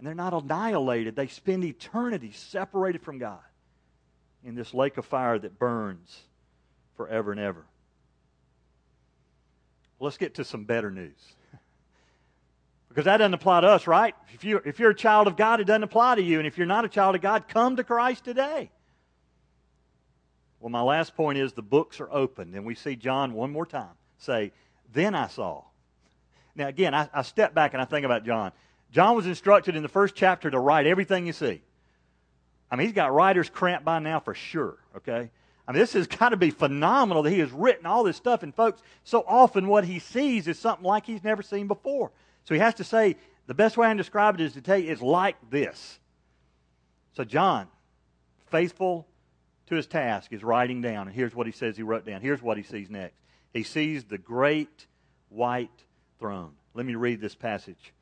And 0.00 0.06
they're 0.06 0.14
not 0.14 0.32
annihilated, 0.32 1.14
they 1.14 1.26
spend 1.26 1.62
eternity 1.62 2.32
separated 2.32 3.02
from 3.02 3.18
God 3.18 3.38
in 4.42 4.54
this 4.54 4.72
lake 4.72 4.96
of 4.96 5.04
fire 5.04 5.38
that 5.38 5.58
burns 5.58 6.22
forever 6.96 7.32
and 7.32 7.38
ever. 7.38 7.66
Let's 10.00 10.16
get 10.16 10.36
to 10.36 10.44
some 10.44 10.64
better 10.64 10.90
news. 10.90 11.20
Because 12.88 13.04
that 13.04 13.18
doesn't 13.18 13.34
apply 13.34 13.60
to 13.60 13.68
us, 13.68 13.86
right? 13.86 14.16
If, 14.34 14.42
you, 14.42 14.60
if 14.64 14.80
you're 14.80 14.90
a 14.90 14.96
child 14.96 15.28
of 15.28 15.36
God, 15.36 15.60
it 15.60 15.64
doesn't 15.64 15.84
apply 15.84 16.16
to 16.16 16.22
you. 16.22 16.38
And 16.38 16.46
if 16.48 16.58
you're 16.58 16.66
not 16.66 16.84
a 16.84 16.88
child 16.88 17.14
of 17.14 17.20
God, 17.20 17.46
come 17.46 17.76
to 17.76 17.84
Christ 17.84 18.24
today. 18.24 18.68
Well, 20.58 20.70
my 20.70 20.82
last 20.82 21.14
point 21.14 21.38
is 21.38 21.52
the 21.52 21.62
books 21.62 22.00
are 22.00 22.10
opened. 22.10 22.56
And 22.56 22.64
we 22.64 22.74
see 22.74 22.96
John 22.96 23.32
one 23.32 23.52
more 23.52 23.64
time 23.64 23.94
say, 24.18 24.50
Then 24.92 25.14
I 25.14 25.28
saw. 25.28 25.62
Now, 26.56 26.66
again, 26.66 26.92
I, 26.92 27.08
I 27.14 27.22
step 27.22 27.54
back 27.54 27.74
and 27.74 27.80
I 27.80 27.84
think 27.84 28.04
about 28.04 28.24
John. 28.24 28.50
John 28.90 29.14
was 29.14 29.26
instructed 29.26 29.76
in 29.76 29.82
the 29.82 29.88
first 29.88 30.14
chapter 30.14 30.50
to 30.50 30.58
write 30.58 30.86
everything 30.86 31.26
you 31.26 31.32
see. 31.32 31.62
I 32.70 32.76
mean, 32.76 32.86
he's 32.86 32.94
got 32.94 33.12
writer's 33.12 33.50
cramp 33.50 33.84
by 33.84 33.98
now 33.98 34.20
for 34.20 34.34
sure, 34.34 34.78
okay? 34.96 35.30
I 35.66 35.72
mean, 35.72 35.80
this 35.80 35.92
has 35.92 36.06
got 36.18 36.30
to 36.30 36.36
be 36.36 36.50
phenomenal 36.50 37.22
that 37.22 37.30
he 37.30 37.40
has 37.40 37.50
written 37.52 37.86
all 37.86 38.04
this 38.04 38.16
stuff. 38.16 38.42
And, 38.42 38.54
folks, 38.54 38.82
so 39.04 39.24
often 39.26 39.68
what 39.68 39.84
he 39.84 39.98
sees 39.98 40.48
is 40.48 40.58
something 40.58 40.84
like 40.84 41.06
he's 41.06 41.24
never 41.24 41.42
seen 41.42 41.68
before. 41.68 42.10
So 42.44 42.54
he 42.54 42.60
has 42.60 42.74
to 42.74 42.84
say, 42.84 43.16
the 43.46 43.54
best 43.54 43.76
way 43.76 43.86
I 43.86 43.90
can 43.90 43.96
describe 43.96 44.34
it 44.36 44.40
is 44.40 44.52
to 44.54 44.60
tell 44.60 44.78
you 44.78 44.90
it's 44.90 45.02
like 45.02 45.36
this. 45.50 45.98
So, 47.16 47.24
John, 47.24 47.66
faithful 48.46 49.06
to 49.66 49.74
his 49.74 49.86
task, 49.86 50.32
is 50.32 50.44
writing 50.44 50.80
down. 50.80 51.06
And 51.08 51.14
here's 51.14 51.34
what 51.34 51.46
he 51.46 51.52
says 51.52 51.76
he 51.76 51.82
wrote 51.82 52.06
down. 52.06 52.20
Here's 52.20 52.42
what 52.42 52.56
he 52.56 52.62
sees 52.62 52.90
next. 52.90 53.16
He 53.52 53.64
sees 53.64 54.04
the 54.04 54.18
great 54.18 54.86
white 55.28 55.84
throne. 56.18 56.52
Let 56.74 56.86
me 56.86 56.94
read 56.94 57.20
this 57.20 57.34
passage 57.34 57.92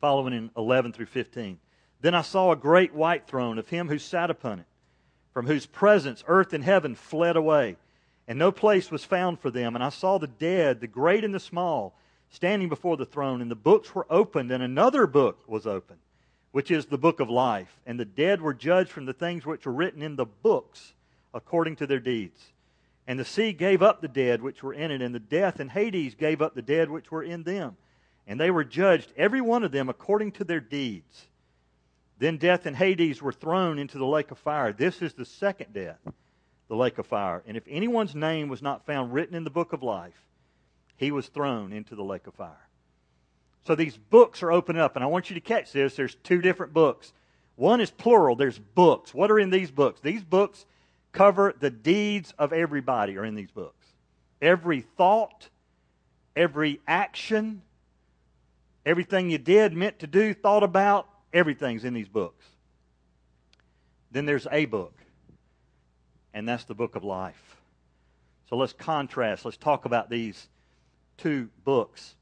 following 0.00 0.32
in 0.32 0.50
11 0.56 0.92
through 0.92 1.06
15. 1.06 1.58
Then 2.00 2.14
I 2.14 2.22
saw 2.22 2.50
a 2.50 2.56
great 2.56 2.94
white 2.94 3.26
throne 3.26 3.58
of 3.58 3.68
him 3.68 3.88
who 3.88 3.98
sat 3.98 4.30
upon 4.30 4.60
it, 4.60 4.66
from 5.32 5.46
whose 5.46 5.66
presence 5.66 6.24
earth 6.26 6.52
and 6.52 6.64
heaven 6.64 6.94
fled 6.94 7.36
away, 7.36 7.76
and 8.26 8.38
no 8.38 8.50
place 8.50 8.90
was 8.90 9.04
found 9.04 9.38
for 9.40 9.50
them. 9.50 9.74
And 9.74 9.84
I 9.84 9.90
saw 9.90 10.18
the 10.18 10.26
dead, 10.26 10.80
the 10.80 10.86
great 10.86 11.24
and 11.24 11.34
the 11.34 11.40
small, 11.40 11.94
standing 12.30 12.68
before 12.68 12.96
the 12.96 13.04
throne, 13.04 13.42
and 13.42 13.50
the 13.50 13.56
books 13.56 13.94
were 13.94 14.06
opened, 14.08 14.50
and 14.50 14.62
another 14.62 15.06
book 15.06 15.40
was 15.46 15.66
opened, 15.66 16.00
which 16.52 16.70
is 16.70 16.86
the 16.86 16.98
book 16.98 17.20
of 17.20 17.28
life. 17.28 17.80
And 17.84 18.00
the 18.00 18.04
dead 18.04 18.40
were 18.40 18.54
judged 18.54 18.90
from 18.90 19.04
the 19.04 19.12
things 19.12 19.44
which 19.44 19.66
were 19.66 19.72
written 19.72 20.02
in 20.02 20.16
the 20.16 20.26
books 20.26 20.94
according 21.34 21.76
to 21.76 21.86
their 21.86 22.00
deeds. 22.00 22.52
And 23.06 23.18
the 23.18 23.24
sea 23.24 23.52
gave 23.52 23.82
up 23.82 24.00
the 24.00 24.08
dead 24.08 24.40
which 24.40 24.62
were 24.62 24.72
in 24.72 24.90
it, 24.90 25.02
and 25.02 25.14
the 25.14 25.20
death 25.20 25.60
and 25.60 25.70
Hades 25.70 26.14
gave 26.14 26.40
up 26.40 26.54
the 26.54 26.62
dead 26.62 26.88
which 26.88 27.10
were 27.10 27.22
in 27.22 27.42
them 27.42 27.76
and 28.30 28.38
they 28.38 28.52
were 28.52 28.62
judged, 28.62 29.12
every 29.16 29.40
one 29.40 29.64
of 29.64 29.72
them, 29.72 29.88
according 29.88 30.30
to 30.30 30.44
their 30.44 30.60
deeds. 30.60 31.26
Then 32.20 32.36
death 32.36 32.64
and 32.64 32.76
Hades 32.76 33.20
were 33.20 33.32
thrown 33.32 33.76
into 33.76 33.98
the 33.98 34.06
lake 34.06 34.30
of 34.30 34.38
fire. 34.38 34.72
This 34.72 35.02
is 35.02 35.14
the 35.14 35.24
second 35.24 35.72
death, 35.72 35.98
the 36.68 36.76
lake 36.76 36.98
of 36.98 37.08
fire. 37.08 37.42
And 37.44 37.56
if 37.56 37.64
anyone's 37.68 38.14
name 38.14 38.48
was 38.48 38.62
not 38.62 38.86
found 38.86 39.12
written 39.12 39.34
in 39.34 39.42
the 39.42 39.50
book 39.50 39.72
of 39.72 39.82
life, 39.82 40.14
he 40.96 41.10
was 41.10 41.26
thrown 41.26 41.72
into 41.72 41.96
the 41.96 42.04
lake 42.04 42.28
of 42.28 42.34
fire. 42.34 42.68
So 43.66 43.74
these 43.74 43.96
books 43.96 44.44
are 44.44 44.52
open 44.52 44.78
up, 44.78 44.94
and 44.94 45.02
I 45.02 45.08
want 45.08 45.28
you 45.28 45.34
to 45.34 45.40
catch 45.40 45.72
this. 45.72 45.96
There's 45.96 46.14
two 46.14 46.40
different 46.40 46.72
books. 46.72 47.12
One 47.56 47.80
is 47.80 47.90
plural, 47.90 48.36
there's 48.36 48.60
books. 48.60 49.12
What 49.12 49.32
are 49.32 49.40
in 49.40 49.50
these 49.50 49.72
books? 49.72 50.00
These 50.02 50.22
books 50.22 50.66
cover 51.10 51.52
the 51.58 51.70
deeds 51.70 52.32
of 52.38 52.52
everybody, 52.52 53.18
are 53.18 53.24
in 53.24 53.34
these 53.34 53.50
books. 53.50 53.86
Every 54.40 54.82
thought, 54.82 55.48
every 56.36 56.80
action, 56.86 57.62
Everything 58.90 59.30
you 59.30 59.38
did, 59.38 59.72
meant 59.72 60.00
to 60.00 60.08
do, 60.08 60.34
thought 60.34 60.64
about, 60.64 61.08
everything's 61.32 61.84
in 61.84 61.94
these 61.94 62.08
books. 62.08 62.44
Then 64.10 64.26
there's 64.26 64.48
a 64.50 64.64
book, 64.64 64.96
and 66.34 66.48
that's 66.48 66.64
the 66.64 66.74
book 66.74 66.96
of 66.96 67.04
life. 67.04 67.56
So 68.48 68.56
let's 68.56 68.72
contrast. 68.72 69.44
Let's 69.44 69.56
talk 69.56 69.84
about 69.84 70.10
these 70.10 70.48
two 71.18 71.50
books. 71.62 72.16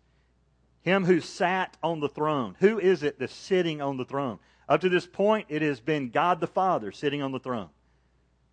Him 0.83 1.07
who 1.07 1.22
sat 1.22 1.74
on 1.83 2.00
the 2.00 2.09
throne. 2.11 2.54
Who 2.61 2.78
is 2.78 3.02
it 3.02 3.18
that's 3.18 3.35
sitting 3.35 3.81
on 3.81 3.96
the 3.96 4.04
throne? 4.04 4.38
Up 4.68 4.83
to 4.83 4.90
this 4.90 5.07
point, 5.07 5.46
it 5.48 5.62
has 5.62 5.81
been 5.81 6.11
God 6.11 6.38
the 6.38 6.46
Father 6.46 6.92
sitting 6.92 7.22
on 7.22 7.33
the 7.33 7.40
throne. 7.40 7.70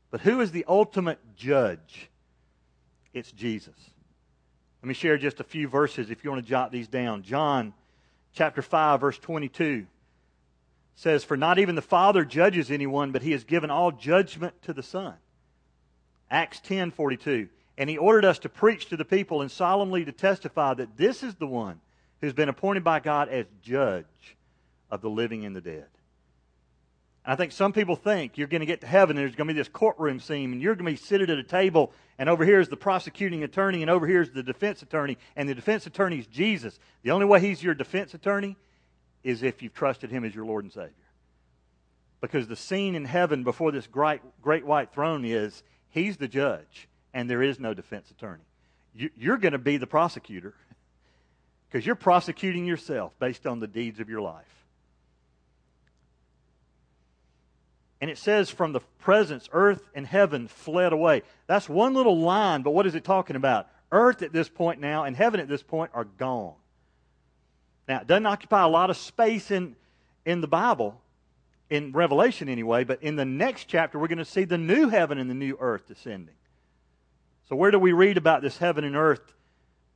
But 0.10 0.22
who 0.22 0.40
is 0.40 0.54
the 0.54 0.64
ultimate 0.70 1.20
judge? 1.36 2.10
It's 3.14 3.34
Jesus. 3.34 3.76
Let 4.82 4.88
me 4.88 4.94
share 4.94 5.18
just 5.18 5.42
a 5.42 5.44
few 5.44 5.68
verses 5.68 6.10
if 6.10 6.24
you 6.24 6.30
want 6.30 6.46
to 6.46 6.50
jot 6.50 6.72
these 6.72 6.88
down. 6.88 7.22
John 7.22 7.74
chapter 8.36 8.62
5, 8.62 9.02
verse 9.02 9.18
22 9.18 9.88
says, 10.96 11.24
For 11.24 11.36
not 11.36 11.60
even 11.60 11.76
the 11.76 11.82
Father 11.82 12.24
judges 12.24 12.70
anyone, 12.70 13.12
but 13.12 13.22
he 13.22 13.32
has 13.32 13.44
given 13.44 13.72
all 13.72 13.92
judgment 13.92 14.62
to 14.64 14.74
the 14.74 14.84
Son. 14.84 15.16
Acts 16.30 16.60
10 16.62 16.92
42. 16.92 17.50
And 17.78 17.90
he 17.90 17.98
ordered 17.98 18.26
us 18.26 18.40
to 18.40 18.50
preach 18.50 18.88
to 18.88 18.98
the 18.98 19.04
people 19.04 19.42
and 19.42 19.52
solemnly 19.52 20.06
to 20.06 20.12
testify 20.12 20.74
that 20.76 20.96
this 20.96 21.24
is 21.24 21.36
the 21.36 21.48
one 21.48 21.82
who's 22.22 22.34
been 22.34 22.50
appointed 22.50 22.84
by 22.84 23.02
God 23.02 23.28
as 23.28 23.46
judge 23.62 24.06
of 24.90 25.02
the 25.02 25.10
living 25.10 25.46
and 25.46 25.56
the 25.56 25.62
dead. 25.62 25.88
I 27.28 27.36
think 27.36 27.52
some 27.52 27.74
people 27.74 27.96
think 27.96 28.38
you're 28.38 28.48
going 28.48 28.60
to 28.60 28.68
get 28.68 28.82
to 28.82 28.88
heaven 28.88 29.18
and 29.18 29.24
there's 29.24 29.36
going 29.36 29.48
to 29.48 29.54
be 29.54 29.60
this 29.60 29.68
courtroom 29.68 30.20
scene 30.20 30.52
and 30.54 30.62
you're 30.62 30.76
going 30.76 30.86
to 30.86 31.02
be 31.02 31.08
seated 31.08 31.30
at 31.32 31.40
a 31.40 31.44
table 31.44 31.92
and 32.20 32.30
over 32.30 32.46
here 32.46 32.60
is 32.60 32.70
the 32.70 32.78
prosecuting 32.78 33.44
attorney 33.44 33.82
and 33.82 33.90
over 33.90 34.06
here 34.06 34.22
is 34.22 34.30
the 34.30 34.44
defense 34.44 34.84
attorney 34.84 35.18
and 35.36 35.50
the 35.50 35.56
defense 35.56 35.88
attorney 35.88 36.20
is 36.20 36.28
Jesus. 36.28 36.80
The 37.02 37.12
only 37.12 37.26
way 37.26 37.40
he's 37.40 37.64
your 37.64 37.74
defense 37.74 38.14
attorney 38.14 38.58
is 39.24 39.42
if 39.42 39.64
you've 39.64 39.74
trusted 39.74 40.12
him 40.12 40.24
as 40.24 40.36
your 40.36 40.46
Lord 40.46 40.66
and 40.66 40.72
Savior. 40.72 40.92
Because 42.22 42.48
the 42.48 42.56
scene 42.56 42.94
in 42.94 43.06
heaven 43.06 43.44
before 43.44 43.72
this 43.72 43.88
great, 43.88 44.22
great 44.42 44.66
white 44.66 44.94
throne 44.94 45.26
is 45.26 45.64
he's 45.90 46.18
the 46.18 46.28
judge 46.28 46.88
and 47.12 47.28
there 47.28 47.42
is 47.42 47.60
no 47.60 47.74
defense 47.74 48.12
attorney. 48.12 48.44
You're 48.94 49.38
going 49.38 49.54
to 49.54 49.58
be 49.58 49.78
the 49.78 49.88
prosecutor 49.88 50.54
because 51.68 51.86
you're 51.86 51.96
prosecuting 51.96 52.66
yourself 52.66 53.14
based 53.20 53.48
on 53.48 53.60
the 53.60 53.68
deeds 53.68 54.00
of 54.00 54.10
your 54.10 54.22
life. 54.22 54.65
And 58.06 58.12
it 58.12 58.20
says, 58.20 58.52
from 58.52 58.72
the 58.72 58.82
presence, 59.00 59.50
earth 59.52 59.90
and 59.96 60.06
heaven 60.06 60.48
fled 60.48 60.94
away. 60.94 61.24
That's 61.48 61.68
one 61.68 61.96
little 61.96 62.20
line, 62.20 62.62
but 62.62 62.70
what 62.70 62.86
is 62.86 62.94
it 62.94 63.04
talking 63.04 63.36
about? 63.36 63.68
Earth 63.92 64.22
at 64.22 64.32
this 64.32 64.48
point 64.48 64.80
now 64.80 65.06
and 65.06 65.16
heaven 65.16 65.40
at 65.40 65.48
this 65.48 65.64
point 65.64 65.90
are 65.92 66.04
gone. 66.04 66.54
Now, 67.88 68.02
it 68.02 68.06
doesn't 68.06 68.28
occupy 68.28 68.62
a 68.62 68.68
lot 68.68 68.92
of 68.92 68.98
space 68.98 69.50
in, 69.50 69.76
in 70.24 70.40
the 70.40 70.48
Bible, 70.48 71.02
in 71.72 71.94
Revelation 71.94 72.48
anyway, 72.48 72.84
but 72.84 73.02
in 73.02 73.16
the 73.16 73.26
next 73.26 73.66
chapter, 73.66 73.98
we're 73.98 74.08
going 74.08 74.20
to 74.20 74.24
see 74.24 74.44
the 74.44 74.60
new 74.60 74.88
heaven 74.88 75.18
and 75.18 75.28
the 75.28 75.34
new 75.34 75.58
earth 75.60 75.88
descending. 75.88 76.36
So, 77.50 77.56
where 77.56 77.72
do 77.72 77.80
we 77.80 77.92
read 77.92 78.18
about 78.18 78.44
this 78.44 78.60
heaven 78.60 78.84
and 78.84 78.96
earth 78.96 79.34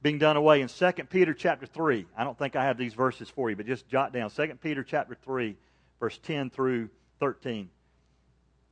being 0.02 0.18
done 0.18 0.36
away? 0.36 0.62
In 0.62 0.68
2 0.68 0.92
Peter 1.12 1.36
chapter 1.36 1.68
3. 1.68 2.08
I 2.18 2.24
don't 2.24 2.40
think 2.40 2.56
I 2.56 2.64
have 2.64 2.80
these 2.80 2.96
verses 2.96 3.30
for 3.30 3.52
you, 3.52 3.56
but 3.56 3.68
just 3.68 3.88
jot 3.88 4.14
down 4.14 4.32
2 4.32 4.48
Peter 4.64 4.84
chapter 4.84 5.16
3, 5.24 5.56
verse 6.00 6.18
10 6.24 6.50
through 6.50 6.90
13. 7.20 7.70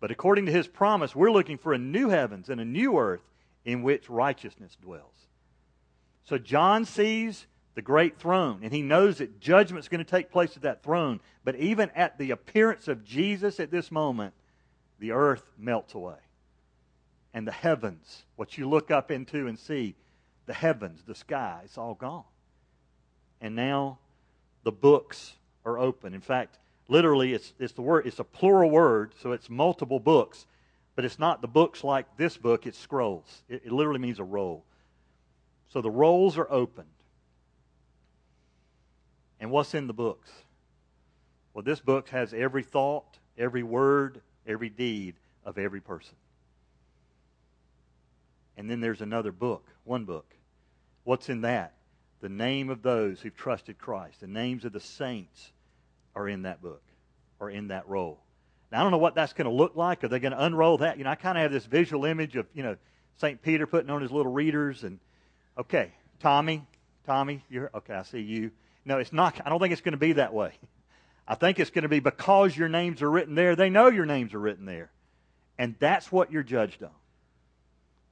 But 0.00 0.10
according 0.10 0.46
to 0.46 0.52
his 0.52 0.68
promise, 0.68 1.14
we're 1.14 1.32
looking 1.32 1.58
for 1.58 1.72
a 1.72 1.78
new 1.78 2.08
heavens 2.08 2.48
and 2.48 2.60
a 2.60 2.64
new 2.64 2.98
earth 2.98 3.22
in 3.64 3.82
which 3.82 4.08
righteousness 4.08 4.76
dwells. 4.80 5.26
So 6.24 6.38
John 6.38 6.84
sees 6.84 7.46
the 7.74 7.82
great 7.82 8.18
throne, 8.18 8.60
and 8.62 8.72
he 8.72 8.82
knows 8.82 9.18
that 9.18 9.40
judgment's 9.40 9.88
going 9.88 10.04
to 10.04 10.10
take 10.10 10.30
place 10.30 10.56
at 10.56 10.62
that 10.62 10.82
throne. 10.82 11.20
But 11.44 11.56
even 11.56 11.90
at 11.94 12.18
the 12.18 12.30
appearance 12.30 12.88
of 12.88 13.04
Jesus 13.04 13.60
at 13.60 13.70
this 13.70 13.90
moment, 13.90 14.34
the 14.98 15.12
earth 15.12 15.48
melts 15.56 15.94
away. 15.94 16.18
And 17.34 17.46
the 17.46 17.52
heavens, 17.52 18.24
what 18.36 18.58
you 18.58 18.68
look 18.68 18.90
up 18.90 19.10
into 19.10 19.46
and 19.46 19.58
see, 19.58 19.94
the 20.46 20.54
heavens, 20.54 21.02
the 21.06 21.14
sky, 21.14 21.60
it's 21.64 21.78
all 21.78 21.94
gone. 21.94 22.24
And 23.40 23.54
now 23.54 23.98
the 24.64 24.72
books 24.72 25.34
are 25.64 25.78
open. 25.78 26.14
In 26.14 26.20
fact, 26.20 26.58
literally 26.88 27.34
it's, 27.34 27.52
it's 27.58 27.74
the 27.74 27.82
word 27.82 28.06
it's 28.06 28.18
a 28.18 28.24
plural 28.24 28.70
word, 28.70 29.14
so 29.22 29.32
it's 29.32 29.48
multiple 29.48 30.00
books. 30.00 30.46
But 30.96 31.04
it's 31.04 31.18
not 31.18 31.42
the 31.42 31.48
books 31.48 31.84
like 31.84 32.16
this 32.16 32.36
book, 32.36 32.66
it's 32.66 32.78
scrolls. 32.78 33.42
It, 33.48 33.62
it 33.66 33.72
literally 33.72 34.00
means 34.00 34.18
a 34.18 34.24
roll. 34.24 34.64
So 35.68 35.80
the 35.80 35.90
rolls 35.90 36.36
are 36.36 36.50
opened. 36.50 36.88
And 39.38 39.52
what's 39.52 39.74
in 39.74 39.86
the 39.86 39.92
books? 39.92 40.28
Well, 41.54 41.62
this 41.62 41.78
book 41.78 42.08
has 42.08 42.34
every 42.34 42.64
thought, 42.64 43.18
every 43.36 43.62
word, 43.62 44.20
every 44.46 44.68
deed 44.68 45.14
of 45.44 45.56
every 45.56 45.80
person. 45.80 46.16
And 48.56 48.68
then 48.68 48.80
there's 48.80 49.00
another 49.00 49.30
book, 49.30 49.64
one 49.84 50.04
book. 50.04 50.34
What's 51.04 51.28
in 51.28 51.42
that? 51.42 51.74
The 52.20 52.28
name 52.28 52.70
of 52.70 52.82
those 52.82 53.20
who've 53.20 53.36
trusted 53.36 53.78
Christ. 53.78 54.20
The 54.20 54.26
names 54.26 54.64
of 54.64 54.72
the 54.72 54.80
saints 54.80 55.52
are 56.18 56.28
in 56.28 56.42
that 56.42 56.60
book 56.60 56.82
or 57.38 57.48
in 57.50 57.68
that 57.68 57.88
roll. 57.88 58.18
Now, 58.72 58.80
I 58.80 58.82
don't 58.82 58.90
know 58.90 58.98
what 58.98 59.14
that's 59.14 59.32
going 59.32 59.46
to 59.46 59.54
look 59.54 59.76
like. 59.76 60.02
Are 60.04 60.08
they 60.08 60.18
going 60.18 60.32
to 60.32 60.44
unroll 60.44 60.78
that? 60.78 60.98
You 60.98 61.04
know, 61.04 61.10
I 61.10 61.14
kind 61.14 61.38
of 61.38 61.42
have 61.42 61.52
this 61.52 61.64
visual 61.64 62.04
image 62.04 62.36
of, 62.36 62.46
you 62.52 62.62
know, 62.62 62.76
St. 63.16 63.40
Peter 63.40 63.66
putting 63.66 63.88
on 63.88 64.02
his 64.02 64.10
little 64.10 64.32
readers 64.32 64.84
and, 64.84 64.98
okay, 65.56 65.92
Tommy, 66.20 66.66
Tommy, 67.06 67.44
you're, 67.48 67.70
okay, 67.74 67.94
I 67.94 68.02
see 68.02 68.20
you. 68.20 68.50
No, 68.84 68.98
it's 68.98 69.12
not, 69.12 69.40
I 69.44 69.48
don't 69.48 69.60
think 69.60 69.72
it's 69.72 69.80
going 69.80 69.92
to 69.92 69.98
be 69.98 70.14
that 70.14 70.34
way. 70.34 70.52
I 71.28 71.34
think 71.34 71.60
it's 71.60 71.70
going 71.70 71.82
to 71.82 71.88
be 71.88 72.00
because 72.00 72.56
your 72.56 72.68
names 72.68 73.00
are 73.00 73.10
written 73.10 73.34
there, 73.34 73.54
they 73.54 73.70
know 73.70 73.88
your 73.88 74.06
names 74.06 74.34
are 74.34 74.40
written 74.40 74.66
there. 74.66 74.90
And 75.56 75.74
that's 75.78 76.10
what 76.10 76.32
you're 76.32 76.42
judged 76.42 76.82
on. 76.82 76.90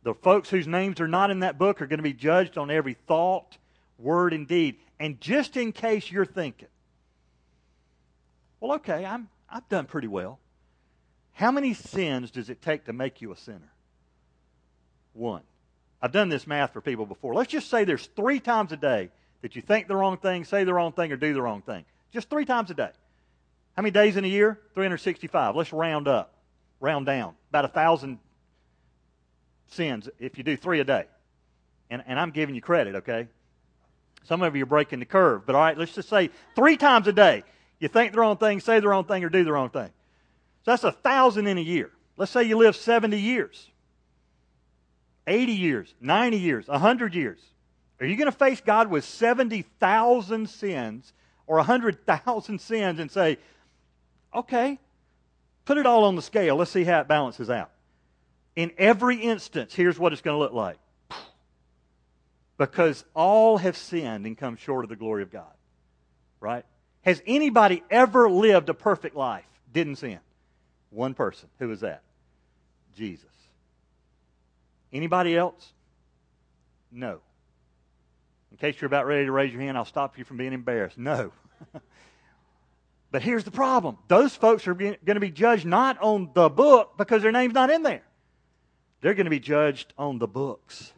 The 0.03 0.15
folks 0.15 0.51
whose 0.51 0.67
names 0.67 1.01
are 1.01 1.09
not 1.09 1.31
in 1.31 1.41
that 1.41 1.59
book 1.59 1.83
are 1.83 1.87
going 1.87 1.99
to 1.99 2.05
be 2.05 2.13
judged 2.13 2.59
on 2.59 2.71
every 2.71 2.95
thought, 2.95 3.59
word, 3.99 4.33
and 4.33 4.47
deed. 4.47 4.77
And 5.01 5.21
just 5.21 5.57
in 5.57 5.73
case 5.73 6.11
you're 6.11 6.25
thinking, 6.25 6.69
well, 8.61 8.75
okay, 8.77 9.05
I'm, 9.05 9.29
I've 9.49 9.69
done 9.69 9.87
pretty 9.87 10.09
well. 10.09 10.39
How 11.33 11.51
many 11.51 11.75
sins 11.75 12.31
does 12.31 12.49
it 12.49 12.63
take 12.63 12.87
to 12.87 12.93
make 12.93 13.21
you 13.21 13.33
a 13.33 13.37
sinner? 13.37 13.73
One. 15.13 15.43
I've 16.01 16.13
done 16.13 16.29
this 16.29 16.47
math 16.47 16.73
for 16.73 16.81
people 16.81 17.07
before. 17.07 17.35
Let's 17.35 17.51
just 17.51 17.71
say 17.71 17.85
there's 17.85 18.07
three 18.17 18.41
times 18.41 18.73
a 18.73 18.77
day 18.77 19.11
that 19.43 19.57
you 19.57 19.63
think 19.63 19.89
the 19.89 19.97
wrong 19.97 20.19
thing, 20.19 20.45
say 20.45 20.65
the 20.65 20.75
wrong 20.75 20.93
thing, 20.93 21.13
or 21.13 21.17
do 21.17 21.33
the 21.35 21.43
wrong 21.43 21.63
thing. 21.63 21.85
Just 22.13 22.31
three 22.31 22.45
times 22.45 22.71
a 22.71 22.75
day. 22.75 22.91
How 23.77 23.83
many 23.83 23.91
days 23.91 24.17
in 24.17 24.25
a 24.25 24.29
year? 24.29 24.59
365. 24.75 25.57
Let's 25.57 25.73
round 25.73 26.09
up, 26.09 26.35
round 26.81 27.07
down. 27.07 27.35
About 27.51 27.67
a 27.67 27.69
thousand 27.69 28.19
sins 29.69 30.09
if 30.19 30.39
you 30.39 30.45
do 30.45 30.57
three 30.57 30.81
a 30.81 30.85
day. 30.85 31.05
And, 31.91 32.03
and 32.07 32.19
I'm 32.19 32.31
giving 32.31 32.55
you 32.55 32.61
credit, 32.61 32.97
okay? 32.97 33.29
Some 34.25 34.43
of 34.43 34.57
you 34.57 34.63
are 34.63 34.67
breaking 34.67 35.01
the 35.01 35.07
curve. 35.07 35.47
But 35.47 35.55
all 35.55 35.61
right, 35.61 35.77
let's 35.77 35.95
just 35.95 36.09
say 36.09 36.31
three 36.55 36.77
times 36.77 37.07
a 37.07 37.13
day 37.13 37.45
you 37.79 37.89
think 37.89 38.13
the 38.13 38.21
wrong 38.21 38.37
thing, 38.37 38.61
say 38.61 38.81
the 38.81 38.89
wrong 38.89 39.05
thing, 39.05 39.25
or 39.25 39.29
do 39.29 39.45
the 39.45 39.53
wrong 39.53 39.71
thing. 39.71 39.91
So 40.65 40.73
that's 40.73 40.85
a 40.85 40.93
thousand 40.93 41.47
in 41.47 41.59
a 41.59 41.63
year. 41.63 41.91
Let's 42.17 42.33
say 42.33 42.43
you 42.45 42.57
live 42.57 42.77
70 42.77 43.19
years, 43.21 43.71
80 45.27 45.53
years, 45.53 45.95
90 46.01 46.39
years, 46.39 46.69
100 46.69 47.15
years. 47.15 47.41
Are 48.01 48.07
you 48.07 48.17
going 48.17 48.31
to 48.31 48.37
face 48.37 48.61
God 48.61 48.91
with 48.91 49.05
70,000 49.05 50.49
sins 50.49 51.13
or 51.47 51.57
100,000 51.57 52.61
sins 52.61 52.99
and 52.99 53.11
say, 53.11 53.39
okay, 54.35 54.79
put 55.65 55.79
it 55.79 55.87
all 55.87 56.05
on 56.05 56.17
the 56.17 56.23
scale. 56.23 56.57
Let's 56.57 56.71
see 56.71 56.85
how 56.85 57.01
it 57.01 57.09
balances 57.09 57.51
out. 57.51 57.71
In 58.55 58.73
every 58.79 59.17
instance, 59.17 59.75
here's 59.75 59.99
what 59.99 60.13
it's 60.13 60.23
going 60.23 60.35
to 60.35 60.39
look 60.39 60.53
like. 60.53 60.79
Because 62.59 63.05
all 63.15 63.59
have 63.59 63.77
sinned 63.77 64.25
and 64.25 64.37
come 64.37 64.57
short 64.57 64.85
of 64.85 64.89
the 64.89 64.97
glory 64.97 65.23
of 65.23 65.31
God. 65.31 65.53
Right? 66.41 66.65
Has 67.07 67.23
anybody 67.25 67.85
ever 67.89 68.29
lived 68.29 68.69
a 68.69 68.75
perfect 68.75 69.15
life? 69.15 69.47
Didn't 69.73 69.97
sin. 69.97 70.19
One 70.91 71.15
person. 71.15 71.49
Who 71.61 71.69
was 71.69 71.81
that? 71.81 72.03
Jesus. 72.97 73.31
Anybody 74.93 75.37
else? 75.37 75.73
No. 76.91 77.21
In 78.51 78.57
case 78.57 78.81
you're 78.81 78.87
about 78.87 79.07
ready 79.07 79.25
to 79.27 79.33
raise 79.33 79.53
your 79.53 79.63
hand, 79.63 79.79
I'll 79.79 79.85
stop 79.85 80.19
you 80.19 80.25
from 80.25 80.37
being 80.37 80.53
embarrassed. 80.53 80.99
No. 80.99 81.31
but 83.13 83.23
here's 83.23 83.45
the 83.45 83.53
problem 83.53 83.99
those 84.09 84.35
folks 84.35 84.67
are 84.67 84.75
going 84.75 84.97
to 85.05 85.21
be 85.21 85.31
judged 85.31 85.65
not 85.65 86.03
on 86.03 86.31
the 86.35 86.49
book 86.49 86.99
because 86.99 87.23
their 87.23 87.33
name's 87.33 87.55
not 87.55 87.71
in 87.71 87.83
there. 87.83 88.03
They're 89.01 89.15
going 89.15 89.27
to 89.27 89.31
be 89.31 89.41
judged 89.41 89.93
on 89.97 90.19
the 90.19 90.27
books. 90.27 90.93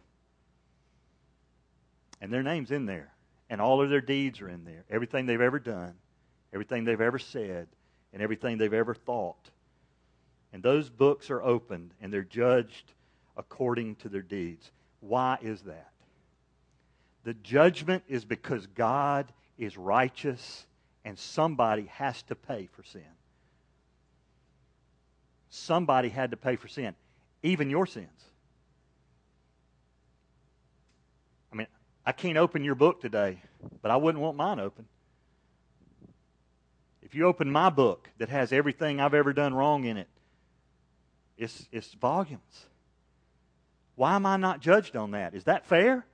And 2.22 2.32
their 2.32 2.42
name's 2.42 2.70
in 2.70 2.86
there. 2.86 3.12
And 3.50 3.60
all 3.60 3.82
of 3.82 3.90
their 3.90 4.00
deeds 4.00 4.40
are 4.40 4.48
in 4.48 4.64
there. 4.64 4.84
Everything 4.90 5.26
they've 5.26 5.40
ever 5.40 5.58
done, 5.58 5.94
everything 6.52 6.84
they've 6.84 7.00
ever 7.00 7.18
said, 7.18 7.68
and 8.12 8.22
everything 8.22 8.58
they've 8.58 8.72
ever 8.72 8.94
thought. 8.94 9.50
And 10.52 10.62
those 10.62 10.88
books 10.88 11.30
are 11.30 11.42
opened 11.42 11.92
and 12.00 12.12
they're 12.12 12.22
judged 12.22 12.92
according 13.36 13.96
to 13.96 14.08
their 14.08 14.22
deeds. 14.22 14.70
Why 15.00 15.38
is 15.42 15.62
that? 15.62 15.92
The 17.24 17.34
judgment 17.34 18.04
is 18.08 18.24
because 18.24 18.66
God 18.68 19.26
is 19.58 19.76
righteous 19.76 20.66
and 21.04 21.18
somebody 21.18 21.86
has 21.92 22.22
to 22.24 22.34
pay 22.34 22.68
for 22.72 22.82
sin. 22.82 23.02
Somebody 25.50 26.08
had 26.08 26.30
to 26.30 26.36
pay 26.36 26.56
for 26.56 26.68
sin 26.68 26.94
even 27.42 27.70
your 27.70 27.86
sins. 27.86 28.08
I 31.52 31.56
mean, 31.56 31.66
I 32.08 32.12
can't 32.12 32.38
open 32.38 32.64
your 32.64 32.74
book 32.74 33.02
today, 33.02 33.36
but 33.82 33.90
I 33.90 33.96
wouldn't 33.96 34.24
want 34.24 34.34
mine 34.34 34.58
open. 34.60 34.86
If 37.02 37.14
you 37.14 37.26
open 37.26 37.52
my 37.52 37.68
book 37.68 38.08
that 38.16 38.30
has 38.30 38.50
everything 38.50 38.98
I've 38.98 39.12
ever 39.12 39.34
done 39.34 39.52
wrong 39.52 39.84
in 39.84 39.98
it, 39.98 40.08
it's, 41.36 41.68
it's 41.70 41.92
volumes. 41.92 42.40
Why 43.94 44.16
am 44.16 44.24
I 44.24 44.38
not 44.38 44.60
judged 44.60 44.96
on 44.96 45.10
that? 45.10 45.34
Is 45.34 45.44
that 45.44 45.66
fair? 45.66 46.06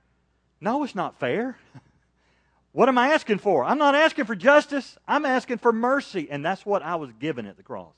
No, 0.59 0.83
it's 0.83 0.95
not 0.95 1.17
fair. 1.17 1.57
what 2.73 2.89
am 2.89 2.97
I 2.97 3.13
asking 3.13 3.37
for? 3.37 3.63
I'm 3.63 3.77
not 3.77 3.95
asking 3.95 4.25
for 4.25 4.35
justice. 4.35 4.97
I'm 5.07 5.25
asking 5.25 5.59
for 5.59 5.71
mercy. 5.71 6.27
And 6.29 6.43
that's 6.43 6.65
what 6.65 6.83
I 6.83 6.97
was 6.97 7.13
given 7.21 7.45
at 7.45 7.55
the 7.55 7.63
cross. 7.63 7.95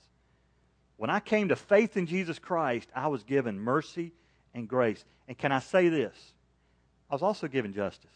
When 0.98 1.10
I 1.10 1.20
came 1.20 1.48
to 1.48 1.56
faith 1.56 1.98
in 1.98 2.06
Jesus 2.06 2.38
Christ, 2.38 2.90
I 2.96 3.08
was 3.08 3.24
given 3.24 3.60
mercy 3.60 4.12
and 4.54 4.68
grace. 4.68 5.04
And 5.28 5.36
can 5.36 5.52
I 5.52 5.62
say 5.62 5.90
this? 5.90 6.14
I 7.10 7.16
was 7.16 7.24
also 7.24 7.48
given 7.48 7.74
justice. 7.74 8.10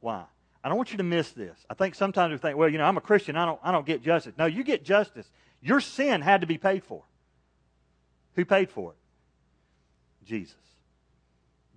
Why? 0.00 0.24
I 0.62 0.68
don't 0.68 0.76
want 0.76 0.90
you 0.90 0.98
to 0.98 1.04
miss 1.04 1.30
this. 1.30 1.56
I 1.70 1.74
think 1.74 1.94
sometimes 1.94 2.32
we 2.32 2.38
think, 2.38 2.56
well, 2.56 2.68
you 2.68 2.78
know, 2.78 2.84
I'm 2.84 2.96
a 2.96 3.02
Christian, 3.02 3.36
I 3.36 3.44
don't, 3.44 3.60
I 3.62 3.72
don't 3.72 3.86
get 3.86 4.02
justice. 4.02 4.34
No, 4.38 4.46
you 4.46 4.64
get 4.64 4.84
justice. 4.84 5.28
Your 5.60 5.80
sin 5.80 6.20
had 6.20 6.40
to 6.42 6.46
be 6.46 6.58
paid 6.58 6.84
for. 6.84 7.02
Who 8.34 8.44
paid 8.44 8.70
for 8.70 8.92
it? 8.92 10.26
Jesus. 10.26 10.54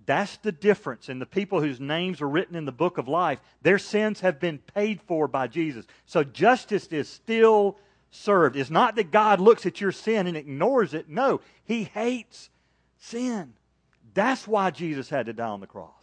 That's 0.04 0.36
the 0.38 0.52
difference 0.52 1.08
in 1.08 1.18
the 1.18 1.26
people 1.26 1.60
whose 1.60 1.80
names 1.80 2.20
are 2.20 2.28
written 2.28 2.56
in 2.56 2.64
the 2.64 2.72
book 2.72 2.98
of 2.98 3.08
life. 3.08 3.40
Their 3.62 3.78
sins 3.78 4.20
have 4.20 4.40
been 4.40 4.58
paid 4.58 5.00
for 5.02 5.28
by 5.28 5.46
Jesus. 5.46 5.86
So 6.06 6.24
justice 6.24 6.86
is 6.88 7.08
still 7.08 7.78
served. 8.10 8.56
It's 8.56 8.70
not 8.70 8.96
that 8.96 9.10
God 9.10 9.40
looks 9.40 9.64
at 9.64 9.80
your 9.80 9.92
sin 9.92 10.26
and 10.26 10.36
ignores 10.36 10.92
it. 10.92 11.08
No, 11.08 11.40
He 11.64 11.84
hates 11.84 12.50
sin. 12.98 13.54
That's 14.14 14.46
why 14.46 14.70
Jesus 14.70 15.08
had 15.08 15.26
to 15.26 15.32
die 15.32 15.46
on 15.48 15.60
the 15.60 15.66
cross. 15.66 16.01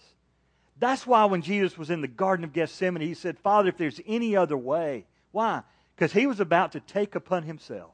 That's 0.79 1.05
why 1.05 1.25
when 1.25 1.41
Jesus 1.41 1.77
was 1.77 1.89
in 1.89 2.01
the 2.01 2.07
Garden 2.07 2.43
of 2.43 2.53
Gethsemane, 2.53 3.01
He 3.01 3.13
said, 3.13 3.37
Father, 3.39 3.69
if 3.69 3.77
there's 3.77 4.01
any 4.07 4.35
other 4.35 4.57
way. 4.57 5.05
Why? 5.31 5.63
Because 5.95 6.13
He 6.13 6.25
was 6.25 6.39
about 6.39 6.71
to 6.71 6.79
take 6.79 7.15
upon 7.15 7.43
Himself 7.43 7.93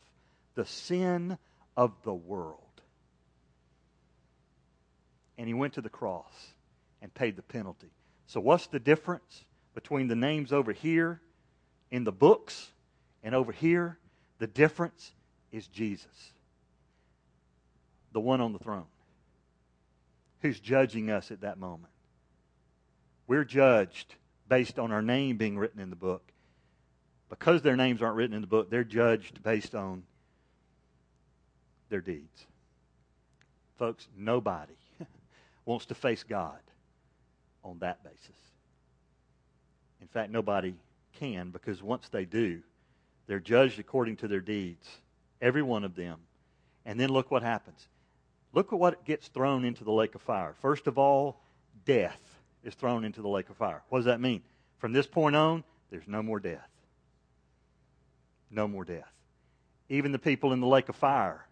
the 0.53 0.65
sin 0.65 1.37
of 1.75 1.91
the 2.03 2.13
world. 2.13 2.59
And 5.37 5.47
He 5.47 5.53
went 5.53 5.73
to 5.73 5.81
the 5.81 5.89
cross 5.89 6.33
and 7.01 7.13
paid 7.13 7.35
the 7.35 7.41
penalty. 7.41 7.91
So, 8.27 8.39
what's 8.39 8.67
the 8.67 8.79
difference 8.79 9.43
between 9.73 10.07
the 10.07 10.15
names 10.15 10.53
over 10.53 10.71
here 10.71 11.21
in 11.91 12.03
the 12.03 12.11
books 12.11 12.71
and 13.23 13.35
over 13.35 13.51
here 13.51 13.97
the 14.39 14.47
difference 14.47 15.13
is 15.51 15.67
Jesus, 15.67 16.33
the 18.11 18.19
one 18.19 18.41
on 18.41 18.53
the 18.53 18.59
throne, 18.59 18.87
who's 20.41 20.59
judging 20.59 21.09
us 21.09 21.31
at 21.31 21.41
that 21.41 21.57
moment. 21.57 21.93
We're 23.27 23.43
judged 23.43 24.15
based 24.47 24.77
on 24.77 24.91
our 24.91 25.01
name 25.01 25.37
being 25.37 25.57
written 25.57 25.79
in 25.79 25.89
the 25.89 25.95
book. 25.95 26.31
Because 27.29 27.61
their 27.61 27.75
names 27.75 28.01
aren't 28.01 28.15
written 28.15 28.35
in 28.35 28.41
the 28.41 28.47
book, 28.47 28.69
they're 28.69 28.83
judged 28.83 29.41
based 29.41 29.73
on 29.73 30.03
their 31.89 32.01
deeds. 32.01 32.45
Folks, 33.77 34.07
nobody 34.15 34.73
wants 35.65 35.87
to 35.87 35.95
face 35.95 36.23
God 36.23 36.59
on 37.63 37.79
that 37.79 38.03
basis. 38.03 38.29
In 40.01 40.07
fact, 40.07 40.31
nobody 40.31 40.75
can 41.13 41.49
because 41.49 41.81
once 41.81 42.09
they 42.09 42.25
do, 42.25 42.61
they're 43.27 43.39
judged 43.39 43.79
according 43.79 44.17
to 44.17 44.27
their 44.27 44.39
deeds, 44.39 44.87
every 45.41 45.63
one 45.63 45.83
of 45.83 45.95
them. 45.95 46.19
And 46.85 46.99
then 46.99 47.09
look 47.09 47.31
what 47.31 47.41
happens. 47.41 47.87
Look 48.53 48.71
at 48.71 48.79
what 48.79 49.03
gets 49.03 49.27
thrown 49.29 49.65
into 49.65 49.83
the 49.83 49.91
lake 49.91 50.13
of 50.13 50.21
fire. 50.21 50.53
First 50.61 50.85
of 50.85 50.99
all, 50.99 51.41
death 51.85 52.34
is 52.65 52.73
thrown 52.73 53.05
into 53.05 53.21
the 53.21 53.29
lake 53.29 53.49
of 53.49 53.57
fire. 53.57 53.81
What 53.89 53.99
does 53.99 54.05
that 54.05 54.19
mean? 54.19 54.41
From 54.79 54.91
this 54.91 55.07
point 55.07 55.35
on, 55.35 55.63
there's 55.89 56.07
no 56.07 56.21
more 56.21 56.39
death. 56.39 56.67
No 58.51 58.67
more 58.67 58.83
death. 58.83 59.11
Even 59.87 60.11
the 60.11 60.19
people 60.19 60.51
in 60.51 60.59
the 60.59 60.67
lake 60.67 60.89
of 60.89 60.95
fire 60.95 61.45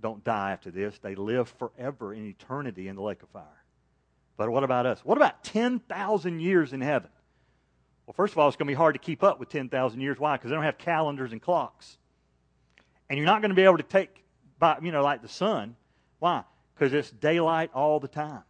don't 0.00 0.22
die 0.24 0.52
after 0.52 0.70
this. 0.70 0.98
They 0.98 1.14
live 1.14 1.52
forever 1.58 2.14
in 2.14 2.24
eternity 2.26 2.88
in 2.88 2.96
the 2.96 3.02
lake 3.02 3.22
of 3.22 3.28
fire. 3.30 3.44
But 4.36 4.50
what 4.50 4.62
about 4.62 4.86
us? 4.86 5.00
What 5.04 5.18
about 5.18 5.42
10,000 5.42 6.40
years 6.40 6.72
in 6.72 6.80
heaven? 6.80 7.10
Well, 8.06 8.14
first 8.14 8.32
of 8.32 8.38
all, 8.38 8.46
it's 8.48 8.56
going 8.56 8.68
to 8.68 8.70
be 8.70 8.76
hard 8.76 8.94
to 8.94 9.00
keep 9.00 9.24
up 9.24 9.40
with 9.40 9.48
10,000 9.48 10.00
years. 10.00 10.18
Why? 10.18 10.36
Because 10.36 10.50
they 10.50 10.54
don't 10.54 10.64
have 10.64 10.78
calendars 10.78 11.32
and 11.32 11.42
clocks. 11.42 11.98
And 13.10 13.18
you're 13.18 13.26
not 13.26 13.42
going 13.42 13.50
to 13.50 13.56
be 13.56 13.64
able 13.64 13.78
to 13.78 13.82
take, 13.82 14.24
by, 14.58 14.78
you 14.80 14.92
know, 14.92 15.02
like 15.02 15.22
the 15.22 15.28
sun. 15.28 15.74
Why? 16.20 16.44
Because 16.74 16.92
it's 16.92 17.10
daylight 17.10 17.70
all 17.74 17.98
the 17.98 18.08
time. 18.08 18.44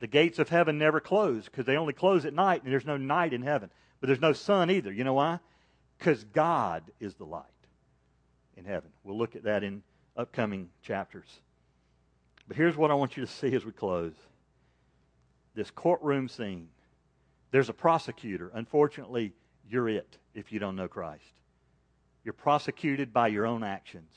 The 0.00 0.06
gates 0.06 0.38
of 0.38 0.48
heaven 0.48 0.78
never 0.78 0.98
close 0.98 1.44
because 1.44 1.66
they 1.66 1.76
only 1.76 1.92
close 1.92 2.24
at 2.24 2.34
night, 2.34 2.62
and 2.62 2.72
there's 2.72 2.86
no 2.86 2.96
night 2.96 3.32
in 3.32 3.42
heaven. 3.42 3.70
But 4.00 4.06
there's 4.08 4.20
no 4.20 4.32
sun 4.32 4.70
either. 4.70 4.90
You 4.90 5.04
know 5.04 5.14
why? 5.14 5.38
Because 5.98 6.24
God 6.24 6.82
is 7.00 7.14
the 7.14 7.26
light 7.26 7.44
in 8.56 8.64
heaven. 8.64 8.90
We'll 9.04 9.18
look 9.18 9.36
at 9.36 9.44
that 9.44 9.62
in 9.62 9.82
upcoming 10.16 10.70
chapters. 10.82 11.28
But 12.48 12.56
here's 12.56 12.76
what 12.76 12.90
I 12.90 12.94
want 12.94 13.16
you 13.16 13.24
to 13.24 13.30
see 13.30 13.54
as 13.54 13.64
we 13.64 13.72
close 13.72 14.14
this 15.54 15.70
courtroom 15.70 16.28
scene. 16.28 16.68
There's 17.50 17.68
a 17.68 17.74
prosecutor. 17.74 18.50
Unfortunately, 18.54 19.32
you're 19.68 19.88
it 19.88 20.18
if 20.34 20.52
you 20.52 20.58
don't 20.58 20.76
know 20.76 20.88
Christ. 20.88 21.24
You're 22.24 22.32
prosecuted 22.32 23.12
by 23.12 23.28
your 23.28 23.46
own 23.46 23.64
actions. 23.64 24.12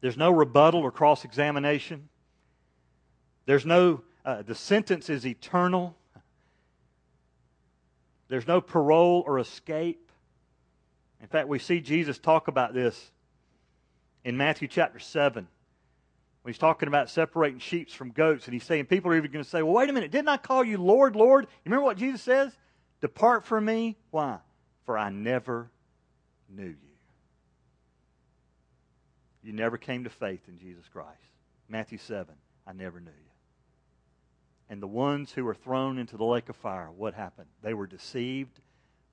There's 0.00 0.16
no 0.16 0.30
rebuttal 0.30 0.80
or 0.80 0.90
cross 0.90 1.24
examination. 1.24 2.08
There's 3.46 3.66
no, 3.66 4.02
uh, 4.24 4.42
the 4.42 4.54
sentence 4.54 5.10
is 5.10 5.26
eternal. 5.26 5.96
There's 8.28 8.46
no 8.46 8.60
parole 8.60 9.22
or 9.26 9.38
escape. 9.38 10.10
In 11.20 11.26
fact, 11.26 11.48
we 11.48 11.58
see 11.58 11.80
Jesus 11.80 12.18
talk 12.18 12.48
about 12.48 12.74
this 12.74 13.12
in 14.24 14.36
Matthew 14.36 14.68
chapter 14.68 14.98
7 14.98 15.46
when 16.42 16.52
he's 16.52 16.58
talking 16.58 16.88
about 16.88 17.08
separating 17.08 17.58
sheep 17.58 17.90
from 17.90 18.10
goats, 18.10 18.44
and 18.44 18.52
he's 18.52 18.64
saying, 18.64 18.84
people 18.84 19.10
are 19.10 19.16
even 19.16 19.30
going 19.30 19.42
to 19.42 19.48
say, 19.48 19.62
well, 19.62 19.72
wait 19.72 19.88
a 19.88 19.92
minute, 19.94 20.10
didn't 20.10 20.28
I 20.28 20.36
call 20.36 20.62
you 20.62 20.76
Lord, 20.76 21.16
Lord? 21.16 21.44
You 21.44 21.70
remember 21.70 21.86
what 21.86 21.96
Jesus 21.96 22.20
says? 22.20 22.52
Depart 23.00 23.46
from 23.46 23.64
me. 23.64 23.96
Why? 24.10 24.38
For 24.84 24.98
I 24.98 25.08
never 25.08 25.70
knew 26.50 26.66
you. 26.66 26.76
You 29.42 29.52
never 29.54 29.78
came 29.78 30.04
to 30.04 30.10
faith 30.10 30.42
in 30.48 30.58
Jesus 30.58 30.84
Christ. 30.92 31.08
Matthew 31.68 31.96
7, 31.96 32.34
I 32.66 32.72
never 32.74 33.00
knew 33.00 33.06
you. 33.06 33.33
And 34.70 34.82
the 34.82 34.86
ones 34.86 35.32
who 35.32 35.44
were 35.44 35.54
thrown 35.54 35.98
into 35.98 36.16
the 36.16 36.24
lake 36.24 36.48
of 36.48 36.56
fire, 36.56 36.90
what 36.90 37.14
happened? 37.14 37.48
They 37.62 37.74
were 37.74 37.86
deceived 37.86 38.60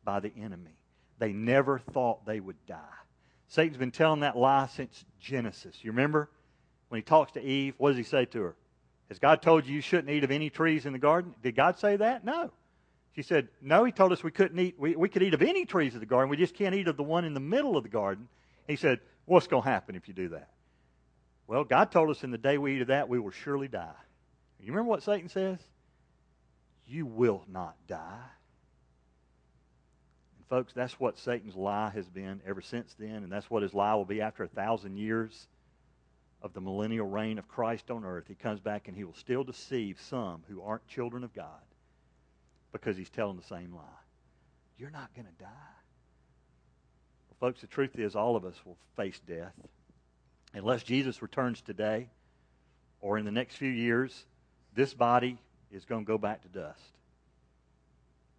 by 0.03 0.19
the 0.19 0.31
enemy. 0.39 0.77
They 1.19 1.33
never 1.33 1.79
thought 1.79 2.25
they 2.25 2.39
would 2.39 2.65
die. 2.65 2.79
Satan's 3.47 3.77
been 3.77 3.91
telling 3.91 4.21
that 4.21 4.37
lie 4.37 4.67
since 4.67 5.05
Genesis. 5.19 5.83
You 5.83 5.91
remember? 5.91 6.29
when 6.91 6.97
he 6.97 7.03
talks 7.03 7.31
to 7.31 7.41
Eve, 7.41 7.73
what 7.77 7.91
does 7.91 7.97
he 7.97 8.03
say 8.03 8.25
to 8.25 8.41
her? 8.41 8.55
Has 9.07 9.17
God 9.17 9.41
told 9.41 9.65
you 9.65 9.73
you 9.73 9.81
shouldn't 9.81 10.09
eat 10.09 10.25
of 10.25 10.31
any 10.31 10.49
trees 10.49 10.85
in 10.85 10.91
the 10.91 10.99
garden? 10.99 11.33
Did 11.41 11.55
God 11.55 11.79
say 11.79 11.95
that? 11.95 12.25
No. 12.25 12.51
She 13.15 13.21
said, 13.21 13.47
No, 13.61 13.85
he 13.85 13.93
told 13.93 14.11
us 14.11 14.25
we 14.25 14.31
couldn't 14.31 14.59
eat, 14.59 14.75
we, 14.77 14.97
we 14.97 15.07
could 15.07 15.23
eat 15.23 15.33
of 15.33 15.41
any 15.41 15.65
trees 15.65 15.93
of 15.93 16.01
the 16.01 16.05
garden. 16.05 16.29
We 16.29 16.35
just 16.35 16.53
can't 16.53 16.75
eat 16.75 16.89
of 16.89 16.97
the 16.97 17.03
one 17.03 17.23
in 17.23 17.33
the 17.33 17.39
middle 17.39 17.77
of 17.77 17.83
the 17.83 17.89
garden. 17.89 18.27
He 18.67 18.75
said, 18.75 18.99
What's 19.23 19.47
going 19.47 19.63
to 19.63 19.69
happen 19.69 19.95
if 19.95 20.09
you 20.09 20.13
do 20.13 20.27
that? 20.29 20.49
Well, 21.47 21.63
God 21.63 21.93
told 21.93 22.09
us 22.09 22.25
in 22.25 22.31
the 22.31 22.37
day 22.37 22.57
we 22.57 22.75
eat 22.75 22.81
of 22.81 22.87
that, 22.89 23.07
we 23.07 23.19
will 23.19 23.31
surely 23.31 23.69
die. 23.69 23.95
You 24.61 24.71
remember 24.71 24.89
what 24.89 25.03
Satan 25.03 25.29
says? 25.29 25.59
You 26.87 27.05
will 27.05 27.43
not 27.47 27.75
die. 27.87 28.29
And 30.37 30.47
folks, 30.47 30.73
that's 30.73 30.99
what 30.99 31.17
Satan's 31.17 31.55
lie 31.55 31.89
has 31.89 32.07
been 32.07 32.41
ever 32.45 32.61
since 32.61 32.95
then, 32.99 33.23
and 33.23 33.31
that's 33.31 33.49
what 33.49 33.63
his 33.63 33.73
lie 33.73 33.95
will 33.95 34.05
be 34.05 34.21
after 34.21 34.43
a 34.43 34.47
thousand 34.47 34.97
years 34.97 35.47
of 36.41 36.53
the 36.53 36.61
millennial 36.61 37.07
reign 37.07 37.37
of 37.37 37.47
Christ 37.47 37.91
on 37.91 38.03
earth, 38.03 38.25
he 38.27 38.35
comes 38.35 38.59
back 38.59 38.87
and 38.87 38.97
he 38.97 39.03
will 39.03 39.13
still 39.13 39.43
deceive 39.43 39.99
some 40.01 40.41
who 40.49 40.61
aren't 40.61 40.87
children 40.87 41.23
of 41.23 41.33
God 41.33 41.45
because 42.71 42.97
he's 42.97 43.09
telling 43.09 43.37
the 43.37 43.43
same 43.43 43.73
lie. 43.73 43.81
You're 44.77 44.89
not 44.89 45.13
going 45.13 45.27
to 45.27 45.43
die. 45.43 45.75
Well, 47.29 47.49
folks, 47.49 47.61
the 47.61 47.67
truth 47.67 47.97
is 47.99 48.15
all 48.15 48.35
of 48.35 48.45
us 48.45 48.55
will 48.65 48.77
face 48.95 49.19
death. 49.27 49.53
Unless 50.53 50.83
Jesus 50.83 51.21
returns 51.21 51.61
today 51.61 52.09
or 52.99 53.17
in 53.17 53.25
the 53.25 53.31
next 53.31 53.55
few 53.55 53.69
years, 53.69 54.25
this 54.73 54.93
body 54.93 55.37
is 55.71 55.85
going 55.85 56.05
to 56.05 56.07
go 56.07 56.17
back 56.17 56.41
to 56.41 56.47
dust. 56.47 56.81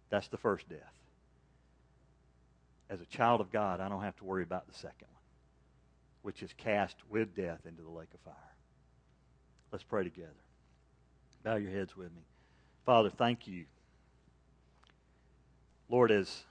That's 0.09 0.27
the 0.27 0.37
first 0.37 0.69
death. 0.69 0.79
As 2.89 3.01
a 3.01 3.05
child 3.05 3.41
of 3.41 3.51
God, 3.51 3.79
I 3.79 3.89
don't 3.89 4.03
have 4.03 4.15
to 4.17 4.23
worry 4.23 4.43
about 4.43 4.67
the 4.67 4.73
second 4.73 5.07
one 5.09 5.13
which 6.23 6.41
is 6.41 6.51
cast 6.57 6.95
with 7.09 7.35
death 7.35 7.59
into 7.67 7.83
the 7.83 7.89
lake 7.89 8.09
of 8.13 8.19
fire. 8.21 8.33
Let's 9.71 9.83
pray 9.83 10.03
together. 10.03 10.29
Bow 11.43 11.57
your 11.57 11.71
heads 11.71 11.95
with 11.95 12.11
me. 12.13 12.23
Father, 12.85 13.09
thank 13.09 13.45
you. 13.45 13.65
Lord, 15.89 16.11
as, 16.11 16.43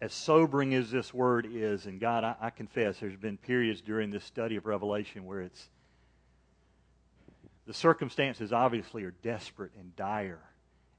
as 0.00 0.12
sobering 0.12 0.74
as 0.74 0.90
this 0.90 1.12
word 1.12 1.46
is, 1.50 1.84
and 1.86 2.00
God, 2.00 2.24
I, 2.24 2.34
I 2.40 2.50
confess 2.50 2.98
there's 2.98 3.14
been 3.14 3.36
periods 3.36 3.82
during 3.82 4.10
this 4.10 4.24
study 4.24 4.56
of 4.56 4.66
Revelation 4.66 5.26
where 5.26 5.42
it's 5.42 5.68
the 7.68 7.74
circumstances 7.74 8.50
obviously 8.50 9.04
are 9.04 9.10
desperate 9.22 9.72
and 9.78 9.94
dire. 9.94 10.40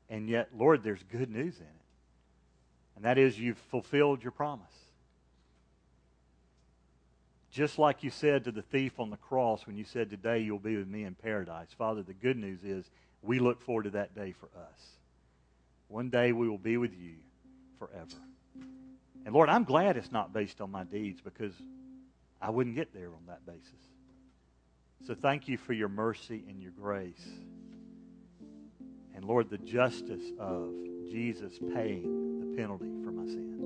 And 0.08 0.30
yet, 0.30 0.50
Lord, 0.56 0.84
there's 0.84 1.02
good 1.12 1.32
news 1.32 1.58
in 1.58 1.64
it. 1.64 1.86
And 2.96 3.06
that 3.06 3.18
is 3.18 3.40
you've 3.40 3.58
fulfilled 3.72 4.22
your 4.22 4.32
promise. 4.32 4.68
Just 7.50 7.80
like 7.80 8.04
you 8.04 8.12
said 8.12 8.44
to 8.44 8.52
the 8.52 8.62
thief 8.62 9.00
on 9.00 9.10
the 9.10 9.18
cross 9.18 9.66
when 9.66 9.78
you 9.78 9.84
said, 9.84 10.12
Today 10.12 10.42
you'll 10.42 10.60
be 10.60 10.78
with 10.78 10.88
me 10.88 11.06
in 11.06 11.16
paradise. 11.16 11.70
Father, 11.76 12.04
the 12.04 12.14
good 12.14 12.38
news 12.38 12.64
is 12.64 12.86
we 13.24 13.40
look 13.40 13.62
forward 13.64 13.86
to 13.86 13.90
that 13.92 14.14
day 14.14 14.32
for 14.40 14.50
us. 14.56 14.80
One 15.88 16.12
day 16.12 16.34
we 16.34 16.48
will 16.48 16.60
be 16.60 16.78
with 16.78 16.94
you 16.94 17.16
forever. 17.80 18.22
And 19.26 19.34
Lord, 19.34 19.50
I'm 19.50 19.64
glad 19.64 19.98
it's 19.98 20.12
not 20.12 20.34
based 20.34 20.62
on 20.62 20.70
my 20.70 20.84
deeds 20.84 21.20
because 21.20 21.54
I 22.40 22.52
wouldn't 22.52 22.76
get 22.76 22.94
there 22.94 23.08
on 23.08 23.26
that 23.26 23.44
basis. 23.44 23.90
So 25.06 25.16
thank 25.16 25.48
you 25.48 25.58
for 25.58 25.74
your 25.74 25.90
mercy 25.90 26.44
and 26.48 26.62
your 26.62 26.72
grace. 26.72 27.28
And 29.16 29.26
Lord, 29.26 29.50
the 29.50 29.58
justice 29.58 30.32
of 30.40 30.72
Jesus 31.10 31.58
paying 31.74 32.40
the 32.40 32.58
penalty 32.58 32.92
for 33.04 33.12
my 33.12 33.26
sin. 33.26 33.58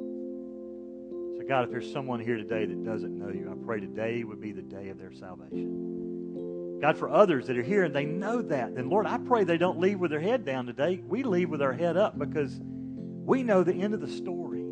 So, 1.38 1.44
God, 1.48 1.66
if 1.66 1.72
there's 1.72 1.92
someone 1.92 2.20
here 2.20 2.38
today 2.38 2.66
that 2.66 2.84
doesn't 2.86 3.18
know 3.18 3.30
you, 3.30 3.52
I 3.52 3.66
pray 3.66 3.80
today 3.80 4.24
would 4.24 4.40
be 4.40 4.52
the 4.52 4.62
day 4.62 4.90
of 4.90 4.98
their 4.98 5.12
salvation. 5.12 6.80
God, 6.82 6.98
for 6.98 7.10
others 7.10 7.48
that 7.48 7.58
are 7.58 7.64
here 7.64 7.84
and 7.84 7.96
they 7.96 8.06
know 8.06 8.42
that, 8.42 8.76
then 8.76 8.90
Lord, 8.90 9.06
I 9.06 9.18
pray 9.18 9.44
they 9.44 9.58
don't 9.58 9.80
leave 9.80 10.00
with 10.00 10.12
their 10.12 10.20
head 10.20 10.46
down 10.46 10.66
today. 10.66 11.02
We 11.06 11.24
leave 11.24 11.50
with 11.50 11.62
our 11.62 11.74
head 11.74 11.98
up 11.98 12.18
because 12.18 12.60
we 12.62 13.44
know 13.44 13.64
the 13.64 13.74
end 13.74 13.94
of 13.94 14.02
the 14.02 14.10
story. 14.10 14.64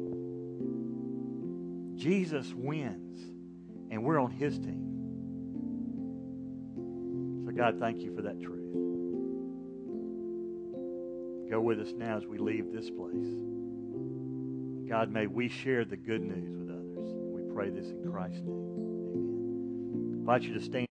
Jesus 1.96 2.52
wins, 2.54 3.22
and 3.92 4.04
we're 4.04 4.20
on 4.20 4.32
his 4.32 4.58
team. 4.58 4.91
So, 7.52 7.58
God, 7.58 7.80
thank 7.80 8.02
you 8.02 8.16
for 8.16 8.22
that 8.22 8.40
truth. 8.40 8.72
Go 11.50 11.60
with 11.60 11.80
us 11.80 11.92
now 11.98 12.18
as 12.18 12.26
we 12.26 12.38
leave 12.38 12.72
this 12.72 12.90
place. 12.90 13.28
God, 14.90 15.12
may 15.12 15.28
we 15.28 15.50
share 15.50 15.84
the 15.84 15.98
good 15.98 16.22
news 16.22 16.56
with 16.58 16.70
others. 16.70 17.14
We 17.14 17.54
pray 17.54 17.70
this 17.70 17.88
in 17.88 18.10
Christ's 18.10 18.42
name. 18.42 18.48
Amen. 18.48 20.14
I 20.14 20.20
invite 20.20 20.44
you 20.44 20.54
to 20.54 20.62
stand. 20.62 20.91